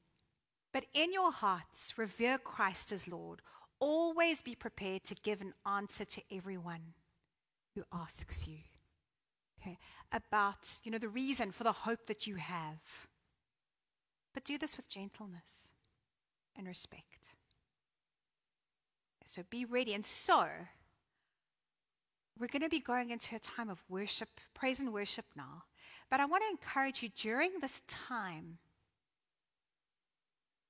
But 0.73 0.85
in 0.95 1.13
your 1.13 1.33
hearts, 1.33 1.95
revere 1.97 2.39
Christ 2.39 2.93
as 2.93 3.09
Lord. 3.09 3.43
Always 3.81 4.43
be 4.43 4.55
prepared 4.55 5.05
to 5.05 5.15
give 5.15 5.41
an 5.41 5.55
answer 5.67 6.05
to 6.05 6.23
everyone 6.31 6.95
who 7.75 7.83
asks 7.93 8.47
you. 8.47 8.59
Okay, 9.61 9.79
about 10.13 10.81
you 10.85 10.91
know 10.91 10.99
the 10.99 11.09
reason 11.09 11.53
for 11.53 11.65
the 11.65 11.73
hope 11.73 12.07
that 12.07 12.27
you 12.27 12.37
have. 12.37 13.09
But 14.33 14.45
do 14.45 14.57
this 14.57 14.77
with 14.77 14.89
gentleness 14.89 15.71
and 16.57 16.67
respect. 16.67 17.37
So 19.27 19.43
be 19.49 19.65
ready. 19.65 19.95
And 19.95 20.05
so 20.05 20.47
we're 22.39 22.47
going 22.47 22.63
to 22.63 22.69
be 22.69 22.81
going 22.81 23.11
into 23.11 23.37
a 23.37 23.39
time 23.39 23.69
of 23.69 23.83
worship, 23.89 24.29
praise 24.55 24.81
and 24.81 24.93
worship 24.93 25.27
now. 25.37 25.65
But 26.11 26.21
I 26.21 26.27
want 26.27 26.43
to 26.45 26.51
encourage 26.51 27.03
you 27.03 27.11
during 27.17 27.61
this 27.61 27.83
time, 27.87 28.59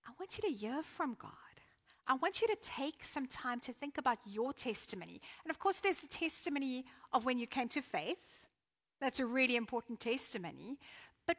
I 0.06 0.12
want 0.18 0.38
you 0.38 0.48
to 0.48 0.54
hear 0.54 0.82
from 0.82 1.16
God. 1.20 1.30
I 2.06 2.14
want 2.14 2.42
you 2.42 2.48
to 2.48 2.56
take 2.60 3.04
some 3.04 3.26
time 3.26 3.60
to 3.60 3.72
think 3.72 3.96
about 3.96 4.18
your 4.26 4.52
testimony. 4.52 5.20
And 5.44 5.50
of 5.50 5.58
course, 5.58 5.80
there's 5.80 6.00
the 6.00 6.08
testimony 6.08 6.84
of 7.12 7.24
when 7.24 7.38
you 7.38 7.46
came 7.46 7.68
to 7.68 7.80
faith. 7.80 8.18
That's 9.00 9.20
a 9.20 9.26
really 9.26 9.54
important 9.54 10.00
testimony. 10.00 10.78
But 11.26 11.36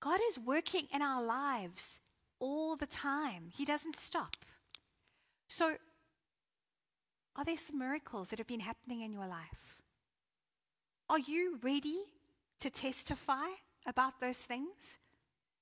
God 0.00 0.20
is 0.28 0.38
working 0.38 0.86
in 0.92 1.02
our 1.02 1.22
lives 1.22 2.00
all 2.38 2.76
the 2.76 2.86
time, 2.86 3.50
He 3.52 3.66
doesn't 3.66 3.96
stop. 3.96 4.36
So, 5.46 5.76
are 7.36 7.44
there 7.44 7.56
some 7.56 7.78
miracles 7.78 8.28
that 8.28 8.38
have 8.38 8.48
been 8.48 8.60
happening 8.60 9.02
in 9.02 9.12
your 9.12 9.26
life? 9.26 9.82
Are 11.08 11.18
you 11.18 11.58
ready 11.62 12.02
to 12.60 12.70
testify 12.70 13.46
about 13.86 14.20
those 14.20 14.38
things 14.38 14.98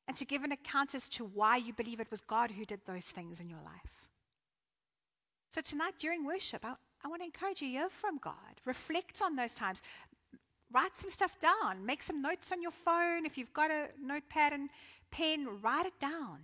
and 0.07 0.17
to 0.17 0.25
give 0.25 0.43
an 0.43 0.53
account 0.53 0.95
as 0.95 1.09
to 1.11 1.25
why 1.25 1.57
you 1.57 1.73
believe 1.73 2.01
it 2.01 2.11
was 2.11 2.21
God 2.21 2.53
who 2.53 2.65
did 2.65 2.81
those 2.87 3.11
things 3.11 3.41
in 3.41 3.49
your 3.49 3.63
life? 3.65 4.09
So 5.51 5.61
tonight 5.61 5.95
during 5.99 6.27
worship, 6.27 6.65
I, 6.65 6.75
I 7.05 7.09
want 7.09 7.23
to 7.23 7.27
encourage 7.27 7.63
you, 7.63 7.69
hear 7.69 7.89
from 7.89 8.19
God. 8.19 8.35
Reflect 8.65 9.23
on 9.23 9.37
those 9.37 9.55
times. 9.55 9.83
Write 10.73 10.97
some 10.97 11.11
stuff 11.11 11.39
down. 11.41 11.87
Make 11.87 12.03
some 12.03 12.21
notes 12.21 12.53
on 12.53 12.61
your 12.61 12.71
phone. 12.71 13.25
If 13.25 13.39
you've 13.39 13.55
got 13.55 13.71
a 13.71 13.89
notepad 14.03 14.53
and 14.53 14.69
pen, 15.11 15.49
write 15.63 15.87
it 15.87 15.99
down. 16.01 16.41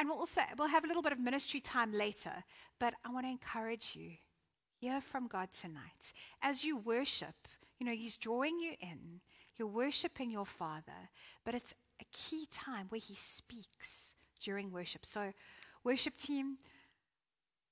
And 0.00 0.08
we'll 0.08 0.18
also 0.18 0.40
we'll 0.56 0.68
have 0.68 0.84
a 0.84 0.86
little 0.86 1.02
bit 1.02 1.12
of 1.12 1.20
ministry 1.20 1.60
time 1.60 1.92
later, 1.92 2.32
but 2.78 2.94
I 3.04 3.10
want 3.10 3.26
to 3.26 3.30
encourage 3.30 3.94
you. 3.94 4.12
Hear 4.80 5.02
from 5.02 5.26
God 5.26 5.52
tonight. 5.52 6.14
As 6.40 6.64
you 6.64 6.78
worship, 6.78 7.34
you 7.78 7.84
know, 7.84 7.92
He's 7.92 8.16
drawing 8.16 8.58
you 8.58 8.76
in. 8.80 9.20
You're 9.58 9.68
worshiping 9.68 10.30
your 10.30 10.46
Father, 10.46 11.10
but 11.44 11.54
it's 11.54 11.74
a 12.00 12.06
key 12.12 12.46
time 12.50 12.86
where 12.88 12.98
He 12.98 13.14
speaks 13.14 14.14
during 14.42 14.72
worship. 14.72 15.04
So, 15.04 15.34
worship 15.84 16.16
team, 16.16 16.56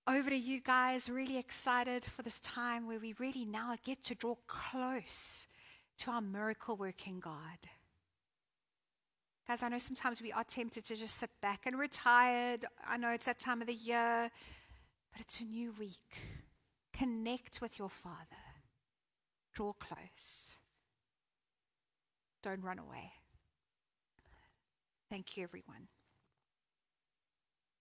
over 0.06 0.28
to 0.28 0.36
you 0.36 0.60
guys. 0.60 1.08
Really 1.08 1.38
excited 1.38 2.04
for 2.04 2.20
this 2.20 2.40
time 2.40 2.86
where 2.86 2.98
we 2.98 3.14
really 3.18 3.46
now 3.46 3.74
get 3.86 4.04
to 4.04 4.14
draw 4.14 4.34
close 4.46 5.46
to 6.00 6.10
our 6.10 6.20
miracle 6.20 6.76
working 6.76 7.20
God. 7.20 7.58
Guys, 9.48 9.62
I 9.62 9.70
know 9.70 9.78
sometimes 9.78 10.20
we 10.20 10.30
are 10.30 10.44
tempted 10.44 10.84
to 10.84 10.94
just 10.94 11.16
sit 11.16 11.30
back 11.40 11.64
and 11.64 11.78
retired. 11.78 12.66
I 12.86 12.98
know 12.98 13.08
it's 13.08 13.24
that 13.24 13.38
time 13.38 13.62
of 13.62 13.66
the 13.66 13.72
year, 13.72 14.30
but 15.10 15.22
it's 15.22 15.40
a 15.40 15.44
new 15.44 15.72
week. 15.78 16.18
Connect 16.92 17.62
with 17.62 17.78
your 17.78 17.88
Father, 17.88 18.44
draw 19.54 19.72
close. 19.72 20.56
Don't 22.42 22.60
run 22.60 22.78
away. 22.78 23.12
Thank 25.08 25.38
you, 25.38 25.44
everyone. 25.44 25.88